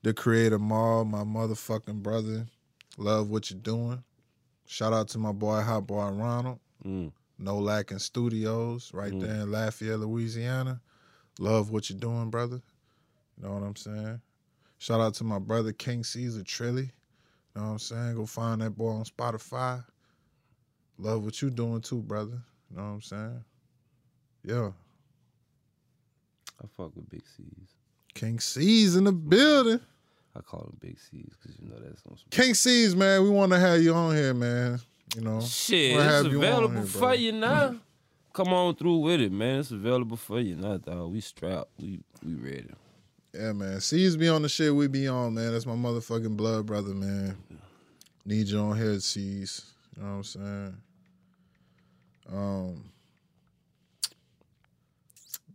[0.03, 2.47] The creator Maul, my motherfucking brother.
[2.97, 4.03] Love what you're doing.
[4.67, 6.59] Shout out to my boy Hot Boy Ronald.
[6.85, 7.13] Mm.
[7.39, 9.21] No Lacking Studios, right Mm.
[9.21, 10.81] there in Lafayette, Louisiana.
[11.39, 12.61] Love what you're doing, brother.
[13.37, 14.21] You know what I'm saying?
[14.79, 16.87] Shout out to my brother King Caesar Trilly.
[17.55, 18.15] You know what I'm saying?
[18.17, 19.85] Go find that boy on Spotify.
[20.99, 22.43] Love what you're doing too, brother.
[22.71, 23.45] You know what I'm saying?
[24.45, 24.71] Yeah.
[26.63, 27.75] I fuck with Big C's.
[28.15, 29.81] King C's in the building.
[30.35, 33.31] I call them Big C's because you know that's on some King C's, man, we
[33.31, 34.81] want to have you on here, man.
[35.15, 37.77] You know, Shit, it's have you on available here, for you now.
[38.33, 39.61] Come on through with it, man.
[39.61, 41.13] It's available for you now, dog.
[41.13, 41.71] We strapped.
[41.81, 42.71] We we ready.
[43.35, 43.81] yeah, man.
[43.81, 45.53] C's be on the shit we be on, man.
[45.53, 47.37] That's my motherfucking blood brother, man.
[48.25, 49.65] Need you on here, C's.
[49.97, 50.77] You know what I'm saying?
[52.31, 52.85] Um.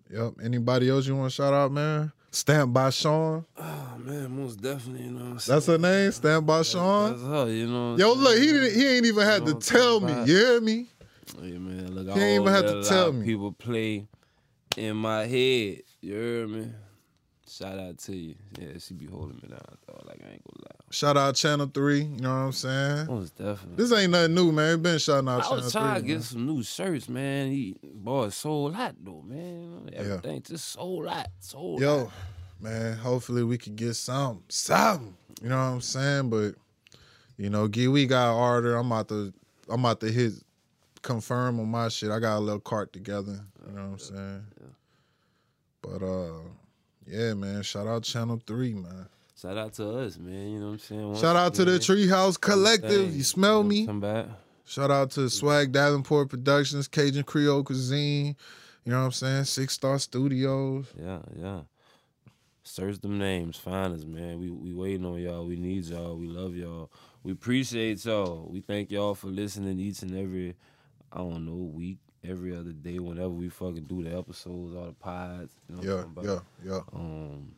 [0.10, 0.34] Yep.
[0.44, 2.12] Anybody else you want to shout out, man?
[2.34, 3.46] Stand by Sean.
[3.60, 5.04] Oh man, most definitely.
[5.06, 5.40] You know what I'm?
[5.54, 6.12] That's her name.
[6.12, 7.12] Stand by Sean.
[7.12, 7.48] That's her.
[7.54, 7.96] You know.
[7.96, 8.74] Yo, look, he didn't.
[8.74, 10.14] He ain't even had You to know tell me.
[10.26, 10.88] You hear me?
[11.40, 13.24] Hey man, look, I He ain't even have to tell me.
[13.24, 14.08] People play
[14.76, 15.84] in my head.
[16.02, 16.72] You heard me?
[17.48, 18.34] Shout out to you.
[18.60, 20.04] Yeah, she be holding me down, dog.
[20.08, 20.83] Like I ain't gonna lie.
[20.94, 22.02] Shout out Channel Three.
[22.02, 23.08] You know what I'm saying?
[23.08, 23.78] Most definitely.
[23.78, 24.78] This ain't nothing new, man.
[24.78, 26.22] We been shouting out I Channel was trying to 3, get man.
[26.22, 27.48] some new shirts, man.
[27.52, 29.90] He boy, it sold out though, man.
[29.92, 31.86] Everything just sold out, sold out.
[31.86, 32.12] Yo,
[32.62, 35.18] man, hopefully we could get some, some.
[35.42, 36.30] You know what I'm saying?
[36.30, 36.54] But
[37.38, 38.76] you know, Gee, we got order.
[38.76, 39.34] I'm about to,
[39.70, 40.34] I'm about to hit
[41.02, 42.12] confirm on my shit.
[42.12, 43.40] I got a little cart together.
[43.68, 44.46] You know what I'm saying?
[45.82, 46.40] But uh,
[47.08, 47.64] yeah, man.
[47.64, 49.08] Shout out Channel Three, man.
[49.44, 50.52] Shout out to us, man.
[50.52, 51.06] You know what I'm saying?
[51.06, 52.90] Once Shout out to the Treehouse Collective.
[53.10, 53.86] thing, You smell know, me?
[53.86, 54.28] Come back.
[54.64, 58.38] Shout out to Swag Davenport Productions, Cajun Creole Cuisine.
[58.86, 59.44] You know what I'm saying?
[59.44, 60.86] Six Star Studios.
[60.98, 61.60] Yeah, yeah.
[62.64, 64.40] Search them names, find us, man.
[64.40, 65.46] We we waiting on y'all.
[65.46, 66.16] We need y'all.
[66.16, 66.90] We love y'all.
[67.22, 68.48] We appreciate y'all.
[68.50, 70.56] We thank y'all for listening each and every,
[71.12, 74.94] I don't know, week, every other day, whenever we fucking do the episodes, all the
[74.94, 75.54] pods.
[75.68, 76.40] You know what Yeah, yeah,
[76.76, 76.80] yeah.
[76.94, 77.56] Um,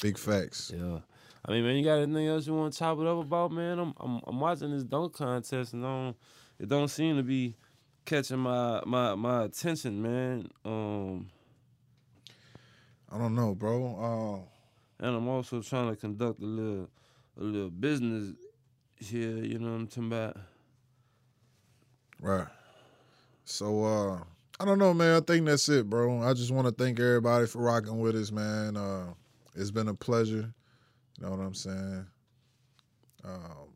[0.00, 0.72] Big facts.
[0.74, 0.98] yeah.
[1.44, 3.78] I mean, man, you got anything else you want to chop it up about, man?
[3.78, 6.16] I'm I'm, I'm watching this dunk contest and I don't,
[6.58, 7.54] it don't seem to be
[8.04, 10.48] catching my my my attention, man.
[10.64, 11.28] Um,
[13.10, 14.44] I don't know, bro.
[15.00, 16.88] Uh, and I'm also trying to conduct a little
[17.38, 18.34] a little business
[18.98, 19.36] here.
[19.36, 20.36] You know what I'm talking about?
[22.20, 22.46] Right.
[23.44, 24.18] So uh
[24.58, 25.16] I don't know, man.
[25.16, 26.22] I think that's it, bro.
[26.22, 28.76] I just want to thank everybody for rocking with us, man.
[28.76, 29.06] Uh
[29.56, 30.52] it's been a pleasure.
[31.18, 32.06] You know what I'm saying?
[33.24, 33.72] Um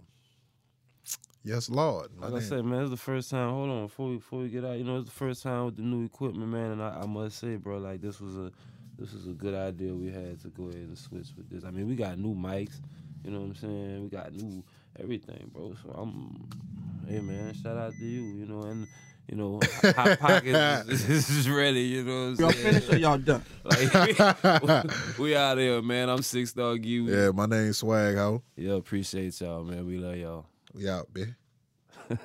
[1.43, 2.11] Yes, Lord.
[2.19, 3.51] Like I said, man, it's the first time.
[3.51, 5.77] Hold on, before we before we get out, you know, it's the first time with
[5.77, 6.73] the new equipment, man.
[6.73, 8.53] And I, I must say, bro, like this was a
[8.99, 11.65] this was a good idea we had to go ahead and switch with this.
[11.65, 12.83] I mean, we got new mics,
[13.25, 14.03] you know what I'm saying?
[14.03, 14.63] We got new
[14.99, 15.75] everything, bro.
[15.83, 16.47] So I'm,
[17.09, 18.87] hey man, shout out to you, you know, and
[19.31, 19.61] you know,
[19.95, 22.31] hot pockets is, is ready, you know.
[22.31, 22.65] What I'm Y'all saying?
[22.65, 23.43] finished or y'all done?
[23.63, 24.63] Like,
[25.19, 26.09] we, we out here, man.
[26.09, 27.05] I'm six dog you.
[27.09, 28.43] yeah, my name's Swag Ho.
[28.57, 29.87] Yeah, appreciate y'all, man.
[29.87, 30.47] We love y'all.
[30.75, 31.35] We out, bitch.